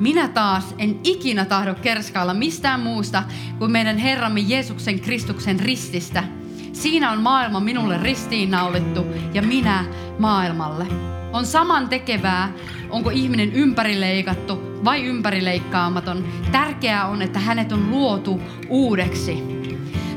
Minä 0.00 0.28
taas 0.28 0.74
en 0.78 1.00
ikinä 1.04 1.44
tahdo 1.44 1.74
kerskailla 1.74 2.34
mistään 2.34 2.80
muusta 2.80 3.22
kuin 3.58 3.72
meidän 3.72 3.98
Herramme 3.98 4.40
Jeesuksen 4.40 5.00
Kristuksen 5.00 5.60
rististä. 5.60 6.24
Siinä 6.72 7.10
on 7.10 7.22
maailma 7.22 7.60
minulle 7.60 7.98
ristiinnaulittu 8.02 9.06
ja 9.34 9.42
minä 9.42 9.84
maailmalle. 10.18 11.17
On 11.32 11.46
saman 11.46 11.88
tekevää, 11.88 12.52
onko 12.90 13.10
ihminen 13.10 13.52
ympärileikattu 13.52 14.62
vai 14.84 15.04
ympärileikkaamaton. 15.04 16.24
Tärkeää 16.52 17.06
on, 17.06 17.22
että 17.22 17.38
hänet 17.38 17.72
on 17.72 17.90
luotu 17.90 18.40
uudeksi. 18.68 19.42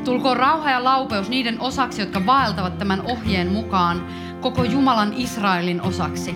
Tulkoon 0.06 0.38
rauha 0.38 0.72
ja 0.72 0.84
laupeus 0.84 1.30
niiden 1.30 1.62
osaksi, 1.62 2.02
jotka 2.02 2.26
vaeltavat 2.26 2.78
tämän 2.78 3.02
ohjeen 3.02 3.52
mukaan, 3.52 4.08
koko 4.42 4.64
Jumalan 4.64 5.14
Israelin 5.14 5.82
osaksi. 5.82 6.36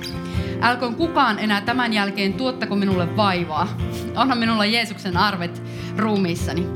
Älköön 0.62 0.96
kukaan 0.96 1.40
enää 1.40 1.62
tämän 1.62 1.94
jälkeen 1.94 2.34
tuottako 2.34 2.76
minulle 2.76 3.18
vaivaa. 3.18 3.68
Onhan 4.16 4.38
minulla 4.38 4.66
Jeesuksen 4.66 5.18
arvet 5.18 5.64
ruumiissani. 5.98 6.68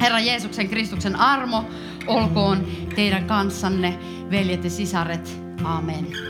Herra 0.00 0.20
Jeesuksen 0.20 0.68
Kristuksen 0.68 1.16
armo 1.16 1.64
olkoon 2.06 2.66
teidän 2.94 3.24
kanssanne, 3.24 3.98
veljet 4.30 4.64
ja 4.64 4.70
sisaret. 4.70 5.42
Amen 5.64 6.29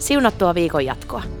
Siunattua 0.00 0.54
viikon 0.54 0.84
jatkoa! 0.84 1.39